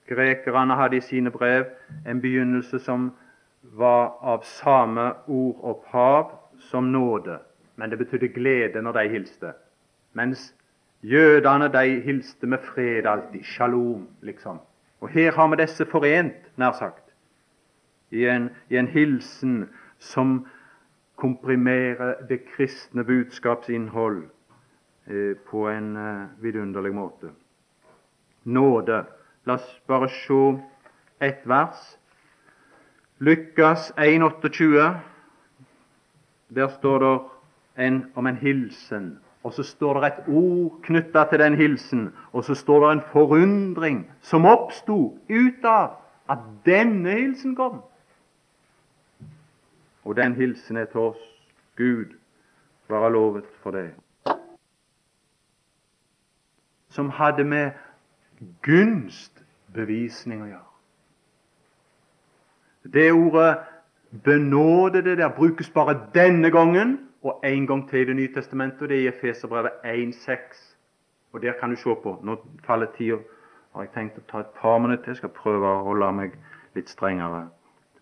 Grekerne 0.09 0.75
hadde 0.75 0.99
i 0.99 1.05
sine 1.05 1.31
brev 1.31 1.69
en 2.05 2.19
begynnelse 2.21 2.79
som 2.83 3.13
var 3.63 4.17
av 4.21 4.41
samme 4.43 5.13
ordopphav 5.27 6.31
som 6.59 6.91
nåde, 6.91 7.39
men 7.75 7.89
det 7.89 7.97
betydde 7.97 8.27
glede 8.27 8.81
når 8.81 8.91
de 8.91 9.09
hilste. 9.09 9.53
Mens 10.13 10.53
jødene 11.01 11.67
de 11.67 12.01
hilste 12.01 12.47
med 12.47 12.59
fred 12.59 13.05
alltid. 13.05 13.43
Shalom, 13.43 14.07
liksom. 14.21 14.59
Og 14.99 15.09
her 15.09 15.31
har 15.31 15.47
vi 15.47 15.61
disse 15.61 15.85
forent, 15.85 16.51
nær 16.55 16.71
sagt, 16.71 17.03
i 18.11 18.25
en, 18.29 18.49
i 18.69 18.77
en 18.77 18.87
hilsen 18.87 19.69
som 19.99 20.45
komprimerer 21.15 22.21
det 22.29 22.43
kristne 22.45 23.03
budskapsinnhold 23.03 24.23
eh, 25.07 25.35
på 25.49 25.67
en 25.69 25.95
eh, 25.97 26.29
vidunderlig 26.39 26.93
måte. 26.93 27.33
Nåde. 28.43 29.03
La 29.45 29.53
oss 29.53 29.81
bare 29.87 30.09
se 30.09 30.39
ett 31.19 31.47
vers. 31.47 31.97
Lukas 33.23 33.91
1,28. 33.97 34.97
Der 36.55 36.67
står 36.67 36.99
det 36.99 37.19
en, 37.85 38.11
om 38.15 38.27
en 38.27 38.35
hilsen. 38.35 39.19
Og 39.43 39.53
så 39.53 39.63
står 39.63 39.99
det 39.99 40.07
et 40.07 40.27
ord 40.27 40.79
knytta 40.83 41.23
til 41.29 41.39
den 41.39 41.55
hilsen. 41.55 42.13
Og 42.31 42.43
så 42.43 42.55
står 42.55 42.85
det 42.85 42.91
en 42.91 43.05
forundring 43.11 44.11
som 44.21 44.45
oppsto 44.45 44.97
ut 45.29 45.63
av 45.63 45.95
at 46.29 46.43
denne 46.65 47.11
hilsen 47.11 47.55
kom. 47.55 47.79
Og 50.03 50.15
den 50.15 50.35
hilsen 50.35 50.77
er 50.77 50.85
til 50.85 50.99
oss. 50.99 51.23
Gud 51.75 52.11
være 52.89 53.11
lovet 53.11 53.47
for 53.63 53.71
det. 53.71 53.93
Som 56.89 57.09
hadde 57.09 57.43
med 57.43 57.71
gunstbevisning 58.61 60.43
å 60.43 60.51
gjøre. 60.51 60.72
Det 62.83 63.11
ordet 63.11 63.57
'benådede' 64.13 65.15
der 65.15 65.29
brukes 65.29 65.69
bare 65.69 65.99
denne 66.13 66.51
gangen 66.51 66.99
og 67.23 67.41
en 67.43 67.67
gang 67.67 67.89
til 67.89 67.99
i 67.99 68.05
Det 68.05 68.15
nye 68.15 68.33
testamentet, 68.33 68.81
og 68.81 68.89
det 68.89 68.97
er 68.97 69.01
i 69.01 69.07
Efeserbrevet 69.07 69.71
1,6. 69.85 70.75
Og 71.33 71.41
Der 71.41 71.53
kan 71.59 71.69
du 71.69 71.75
se 71.75 71.95
på. 72.03 72.19
Nå 72.23 72.35
faller 72.65 72.87
tida. 72.97 73.17
Har 73.75 73.81
jeg 73.81 73.89
tenkt 73.93 74.17
å 74.17 74.21
ta 74.31 74.39
et 74.39 74.53
par 74.61 74.77
minutter. 74.77 75.09
Jeg 75.09 75.15
skal 75.15 75.29
prøve 75.29 75.65
å 75.65 75.83
holde 75.83 76.11
meg 76.13 76.31
litt 76.75 76.89
strengere. 76.89 77.47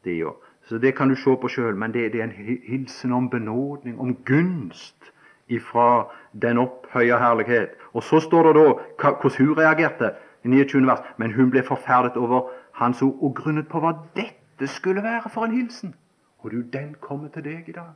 Det 0.03 0.33
Så 0.61 0.77
det 0.77 0.95
kan 0.95 1.09
du 1.09 1.15
se 1.15 1.35
på 1.41 1.47
sjøl. 1.47 1.75
Men 1.75 1.93
det, 1.93 2.11
det, 2.13 2.19
er 2.19 2.23
en 2.23 2.59
hilsen 2.67 3.11
om 3.11 3.29
benådning, 3.29 3.99
om 3.99 4.15
gunst 4.15 5.11
ifra 5.47 6.07
den 6.41 6.57
opphøya 6.57 7.17
herlighet. 7.17 7.69
Og 7.93 8.03
så 8.03 8.19
står 8.19 8.43
det 8.43 8.55
da 8.55 8.73
hvordan 8.99 9.47
hun 9.47 9.57
reagerte 9.57 10.11
i 10.43 10.47
29. 10.47 10.87
vers. 10.87 10.99
Men 11.17 11.31
hun 11.31 11.51
ble 11.51 11.63
forferdet 11.63 12.17
over 12.17 12.49
hans 12.71 13.01
ord 13.01 13.17
og 13.21 13.35
grunnet 13.35 13.67
på 13.67 13.79
hva 13.79 13.93
dette 14.15 14.40
skulle 14.69 15.03
være 15.03 15.29
for 15.29 15.45
en 15.45 15.51
hilsen. 15.51 15.95
Og 16.39 16.51
du, 16.51 16.61
den 16.61 16.95
kommer 17.01 17.27
til 17.27 17.43
deg 17.43 17.69
i 17.69 17.71
dag 17.71 17.93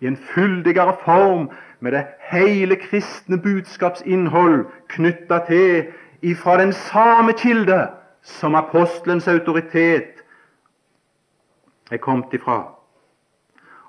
i 0.00 0.06
en 0.06 0.16
fyldigere 0.16 0.96
form 1.04 1.50
med 1.80 1.92
det 1.92 2.06
hele 2.30 2.76
kristne 2.76 3.38
budskapsinnhold 3.42 4.66
knytta 4.88 5.38
til 5.48 5.86
ifra 6.22 6.58
den 6.60 6.72
samme 6.72 7.32
kilde 7.32 7.88
som 8.22 8.54
apostelens 8.54 9.28
autoritet 9.28 10.24
er 11.90 11.96
kommet 11.96 12.32
ifra. 12.32 12.72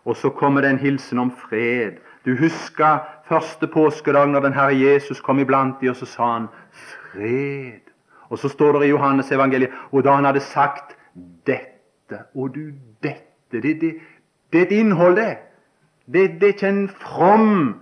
Og 0.05 0.15
så 0.15 0.29
kommer 0.29 0.61
det 0.61 0.69
en 0.69 0.79
hilsen 0.79 1.19
om 1.19 1.31
fred. 1.31 1.91
Du 2.25 2.35
husker 2.35 2.97
første 3.27 3.67
påskedag 3.67 4.27
når 4.27 4.39
den 4.39 4.53
Herre 4.53 4.79
Jesus 4.79 5.21
kom 5.21 5.39
iblant 5.39 5.81
de, 5.81 5.89
og 5.89 5.95
så 5.95 6.05
sa 6.05 6.33
han 6.33 6.47
fred. 6.71 7.81
Og 8.29 8.39
så 8.39 8.49
står 8.49 8.79
det 8.79 8.85
i 8.85 8.89
Johannes 8.89 9.31
evangeliet, 9.31 9.71
og 9.91 10.03
da 10.03 10.11
han 10.11 10.25
hadde 10.25 10.39
sagt 10.39 10.97
dette 11.47 11.76
Og 12.35 12.55
du, 12.55 12.71
dette 13.03 13.23
Det, 13.51 13.63
det, 13.63 13.95
det 14.53 14.59
er 14.59 14.65
et 14.65 14.71
innhold, 14.71 15.15
det. 15.15 15.37
Det, 16.05 16.29
det 16.41 16.43
er 16.43 16.47
ikke 16.47 16.67
en 16.67 16.89
from 16.89 17.75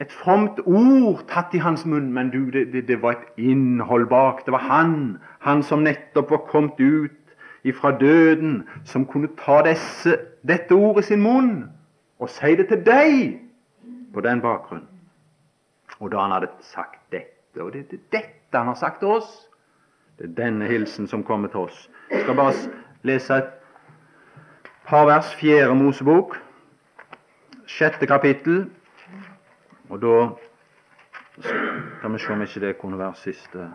et 0.00 0.12
fromt 0.12 0.60
ord 0.66 1.22
tatt 1.30 1.54
i 1.56 1.60
hans 1.64 1.86
munn, 1.88 2.10
men 2.12 2.30
du, 2.30 2.50
det, 2.52 2.66
det, 2.72 2.82
det, 2.88 2.98
var 3.02 3.16
et 3.16 3.40
innhold 3.40 4.06
bak. 4.06 4.44
Det 4.44 4.52
var 4.52 4.66
han, 4.68 5.16
han 5.40 5.62
som 5.62 5.86
nettopp 5.86 6.30
var 6.30 6.42
kommet 6.50 6.80
ut 6.80 7.36
ifra 7.64 7.94
døden, 7.98 8.68
som 8.84 9.06
kunne 9.06 9.32
ta 9.40 9.62
disse, 9.64 10.18
dette 10.46 10.76
ordet 10.76 11.06
i 11.06 11.08
sin 11.08 11.24
munn 11.24 11.54
og 12.18 12.30
si 12.30 12.52
det 12.56 12.68
til 12.68 12.84
deg 12.84 13.16
på 14.14 14.20
den 14.24 14.40
bakgrunn. 14.44 14.84
Og 15.98 16.12
da 16.12 16.26
han 16.26 16.36
hadde 16.36 16.52
sagt 16.60 17.00
dette, 17.12 17.60
og 17.60 17.72
det 17.72 17.86
er 17.88 18.04
dette 18.12 18.52
han 18.52 18.68
har 18.68 18.76
sagt 18.76 19.00
til 19.00 19.16
oss, 19.16 19.48
det 20.18 20.30
er 20.30 20.36
denne 20.44 20.68
hilsen 20.68 21.08
som 21.08 21.24
kommer 21.24 21.48
til 21.52 21.66
oss. 21.66 21.86
Jeg 22.10 22.22
skal 22.22 22.34
bare 22.34 22.54
lese 23.02 23.34
et 23.34 23.52
par 24.86 25.06
vers, 25.06 25.34
fjerde 25.34 25.74
Mosebok 25.74 26.36
sjette 27.66 28.06
kapittel. 28.06 28.66
Og 29.88 30.00
da 30.02 30.16
kan 32.00 32.12
vi 32.12 32.18
se 32.18 32.32
om 32.32 32.42
ikke 32.42 32.60
det 32.60 32.78
kunne 32.80 32.98
være 32.98 33.14
siste, 33.20 33.70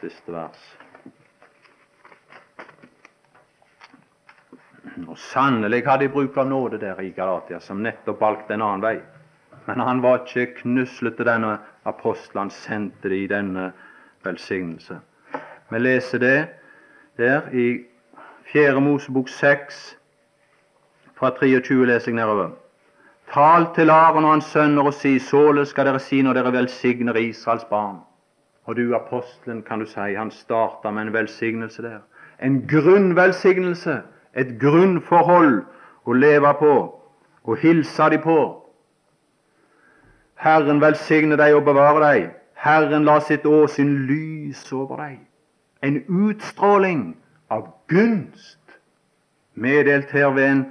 siste 0.00 0.32
vers. 0.32 0.64
Og 5.08 5.18
Sannelig 5.18 5.82
hadde 5.86 6.06
de 6.06 6.12
bruk 6.12 6.36
av 6.38 6.46
nåde 6.46 6.78
der 6.78 7.00
i 7.02 7.10
Galatia, 7.10 7.58
som 7.60 7.82
nettopp 7.82 8.20
valgte 8.20 8.54
en 8.54 8.62
annen 8.62 8.84
vei. 8.84 8.98
Men 9.66 9.80
han 9.80 10.02
var 10.04 10.22
ikke 10.22 10.60
knuslete, 10.60 11.24
denne 11.24 11.56
apostelen. 11.88 12.50
Sendte 12.50 13.08
det 13.08 13.24
i 13.24 13.30
denne 13.30 13.72
velsignelse. 14.22 15.00
Vi 15.70 15.78
leser 15.78 16.18
det 16.18 16.48
der 17.16 17.48
i 17.52 17.84
Fjerde 18.52 18.80
Mosebok 18.80 19.28
6, 19.28 19.96
fra 21.14 21.30
23 21.30 21.86
leser 21.86 22.12
jeg 22.12 22.16
nedover. 22.16 22.50
Tal 23.32 23.66
til 23.74 23.90
Aron 23.90 24.24
og 24.24 24.30
hans 24.30 24.44
sønner 24.44 24.82
og 24.82 24.94
si, 24.94 25.18
således 25.18 25.68
skal 25.68 25.86
dere 25.86 25.98
si 25.98 26.22
når 26.22 26.32
dere 26.32 26.52
velsigner 26.52 27.16
Israels 27.16 27.64
barn. 27.64 27.96
Og 28.64 28.76
du, 28.76 28.94
apostelen, 28.94 29.62
kan 29.62 29.80
du 29.80 29.86
si, 29.86 30.14
han 30.14 30.30
starta 30.30 30.90
med 30.90 31.02
en 31.02 31.12
velsignelse 31.12 31.82
der. 31.82 31.98
En 32.42 32.66
grunnvelsignelse, 32.68 34.00
et 34.34 34.56
grunnforhold 34.60 35.62
å 36.04 36.12
leve 36.12 36.54
på 36.58 36.74
og 37.44 37.58
hilse 37.60 38.10
de 38.10 38.18
på. 38.18 38.38
Herren 40.34 40.80
velsigne 40.80 41.36
deg 41.40 41.56
og 41.56 41.64
bevare 41.64 42.00
deg. 42.04 42.30
Herren 42.54 43.04
la 43.04 43.20
sitt 43.20 43.46
åsyn 43.46 44.04
lys 44.08 44.72
over 44.72 45.00
deg. 45.00 45.18
En 45.84 46.00
utstråling 46.08 47.16
av 47.52 47.68
gunst, 47.92 48.60
meddelt 49.54 50.10
her 50.10 50.32
ved 50.34 50.48
en 50.48 50.64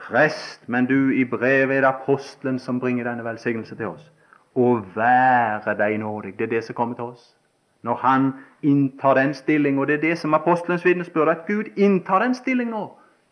prest, 0.00 0.62
men 0.68 0.86
du, 0.86 1.10
i 1.12 1.24
brevet 1.24 1.76
er 1.76 1.84
det 1.84 1.90
apostelen 1.90 2.58
som 2.58 2.80
bringer 2.80 3.04
denne 3.04 3.24
velsignelse 3.24 3.76
til 3.76 3.90
oss. 3.90 4.06
Å 4.54 4.80
være 4.94 5.74
deg 5.78 5.98
nådig. 6.00 6.36
Det 6.38 6.46
er 6.46 6.54
det 6.54 6.64
som 6.64 6.78
kommer 6.78 6.98
til 6.98 7.12
oss. 7.12 7.34
Når 7.82 7.94
han 8.02 8.32
inntar 8.62 9.14
den 9.14 9.34
stilling, 9.34 9.78
og 9.78 9.86
det 9.86 9.98
er 9.98 10.08
det 10.08 10.18
som 10.18 10.34
apostelens 10.34 10.84
vitnesbyrd 10.84 11.28
at 11.28 11.46
Gud 11.46 11.70
inntar 11.76 12.20
den 12.24 12.34
stilling 12.34 12.70
nå 12.70 12.86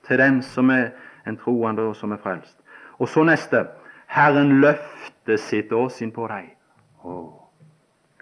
til 0.08 0.18
den 0.18 0.42
som 0.42 0.70
er 0.70 0.90
en 1.26 1.36
troende 1.36 1.82
og 1.82 1.96
som 1.96 2.12
er 2.12 2.22
frelst. 2.22 2.56
Og 2.98 3.08
så 3.08 3.24
neste. 3.24 3.66
Herren 4.08 4.60
løfter 4.60 5.36
sitt 5.36 5.72
åsyn 5.72 6.12
på 6.12 6.26
deg. 6.30 6.54
Å, 7.04 7.16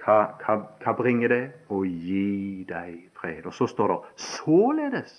hva, 0.07 0.19
hva, 0.43 0.57
hva 0.83 0.97
bringer 0.97 1.33
det? 1.33 1.45
Å 1.69 1.83
gi 1.85 2.65
deg 2.69 3.09
fred. 3.19 3.47
Og 3.47 3.55
så 3.55 3.67
står 3.71 3.93
det 3.93 3.99
således, 4.23 5.15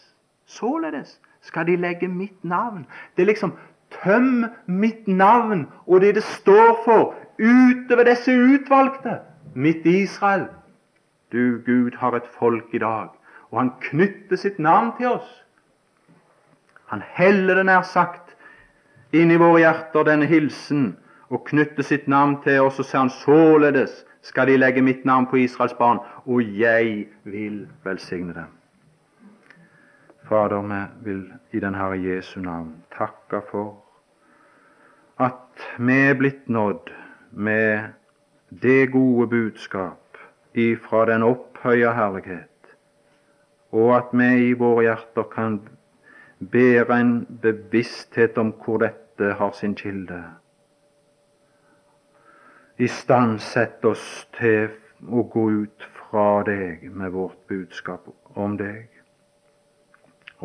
således 0.48 1.18
skal 1.44 1.68
de 1.68 1.76
legge 1.80 2.08
mitt 2.08 2.40
navn. 2.48 2.86
Det 3.16 3.26
er 3.26 3.34
liksom 3.34 3.58
Tøm 3.88 4.46
mitt 4.68 5.08
navn 5.08 5.68
og 5.86 6.02
det 6.04 6.18
det 6.18 6.24
står 6.24 6.74
for, 6.84 7.14
utover 7.40 8.04
disse 8.04 8.34
utvalgte, 8.36 9.22
mitt 9.56 9.86
Israel. 9.86 10.50
Du, 11.32 11.62
Gud, 11.66 11.96
har 11.96 12.16
et 12.16 12.28
folk 12.40 12.74
i 12.74 12.82
dag, 12.84 13.10
og 13.52 13.60
han 13.60 13.72
knytter 13.82 14.36
sitt 14.36 14.60
navn 14.60 14.92
til 14.98 15.08
oss. 15.08 15.30
Han 16.92 17.04
heller 17.16 17.56
det 17.56 17.66
nær 17.68 17.88
sagt 17.88 18.36
inn 19.16 19.32
i 19.32 19.40
våre 19.40 19.64
hjerter, 19.64 20.08
denne 20.08 20.28
hilsen, 20.28 20.98
og 21.32 21.48
knytter 21.48 21.84
sitt 21.84 22.08
navn 22.08 22.38
til 22.44 22.62
oss, 22.64 22.80
og 22.80 22.88
sier 22.88 23.06
han 23.06 23.12
således 23.24 24.04
skal 24.28 24.48
de 24.48 24.58
legge 24.58 24.82
mitt 24.84 25.06
navn 25.06 25.28
på 25.32 25.40
Israels 25.40 25.74
barn, 25.80 26.00
og 26.26 26.44
jeg 26.60 27.08
vil 27.24 27.68
velsigne 27.84 28.34
dem. 28.36 28.54
Fader, 30.28 30.62
vi 30.62 31.12
vil 31.12 31.22
i 31.52 31.60
den 31.64 31.76
Herre 31.76 32.00
Jesu 32.04 32.40
navn 32.44 32.74
takke 32.98 33.40
for 33.52 33.78
at 35.24 35.64
vi 35.80 35.96
er 36.10 36.18
blitt 36.20 36.50
nådd 36.50 36.92
med 37.32 37.94
det 38.50 38.92
gode 38.92 39.28
budskap 39.32 40.20
ifra 40.54 41.06
den 41.10 41.24
opphøya 41.24 41.94
herlighet, 41.96 42.76
og 43.72 43.96
at 43.96 44.12
vi 44.12 44.28
i 44.50 44.54
våre 44.54 44.84
hjerter 44.90 45.30
kan 45.32 45.62
bære 46.52 47.00
en 47.00 47.14
bevissthet 47.42 48.38
om 48.38 48.52
hvor 48.66 48.84
dette 48.84 49.34
har 49.40 49.56
sin 49.58 49.76
kilde. 49.76 50.22
Istandsett 52.78 53.86
oss 53.86 54.28
til 54.38 54.70
å 55.10 55.24
gå 55.34 55.46
ut 55.64 55.86
fra 55.98 56.44
deg 56.46 56.84
med 56.94 57.12
vårt 57.16 57.40
budskap 57.50 58.06
om 58.38 58.58
deg, 58.60 58.86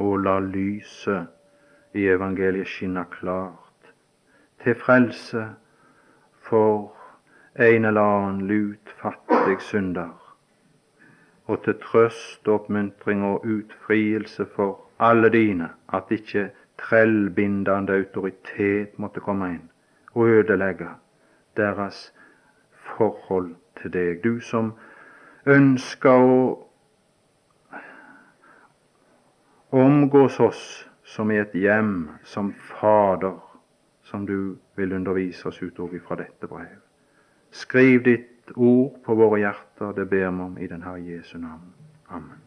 og 0.01 0.25
la 0.25 0.39
lyset 0.41 1.97
i 1.97 2.07
evangeliet 2.09 2.71
skinne 2.73 3.05
klart 3.13 3.93
til 4.65 4.79
frelse 4.81 5.45
for 6.49 6.89
en 7.61 7.85
eller 7.85 8.01
annen 8.01 8.47
lut 8.49 8.95
fattig 9.03 9.59
synder, 9.69 10.15
og 11.51 11.61
til 11.67 11.77
trøst, 11.83 12.49
oppmuntring 12.49 13.27
og 13.29 13.45
utfrielse 13.45 14.47
for 14.57 14.81
alle 15.03 15.29
dine, 15.35 15.69
at 15.93 16.09
ikke 16.15 16.49
trellbindende 16.81 18.01
autoritet 18.01 18.99
måtte 18.99 19.21
komme 19.21 19.53
inn 19.59 19.69
og 20.15 20.29
ødelegge 20.29 20.89
deres 21.57 22.13
forhold 22.97 23.55
til 23.81 23.93
deg. 23.93 24.23
Du 24.25 24.41
som 24.41 24.73
ønsker 25.47 26.11
å 26.13 26.39
omgås 29.73 30.41
oss 30.41 30.63
som 31.05 31.31
i 31.33 31.41
et 31.41 31.55
hjem, 31.57 32.11
som 32.25 32.53
Fader, 32.53 33.41
som 34.03 34.27
du 34.27 34.57
vil 34.77 34.93
undervise 34.93 35.49
oss 35.49 35.63
utover 35.63 36.01
fra 36.05 36.21
dette 36.21 36.49
brev. 36.49 36.79
Skriv 37.53 38.05
ditt 38.05 38.53
ord 38.57 39.01
på 39.05 39.17
våre 39.17 39.41
hjerter, 39.41 39.93
det 39.97 40.09
ber 40.11 40.31
vi 40.31 40.47
om 40.47 40.57
i 40.59 40.69
den 40.69 40.85
Herre 40.85 41.01
Jesu 41.01 41.39
navn. 41.39 41.73
Amen. 42.09 42.42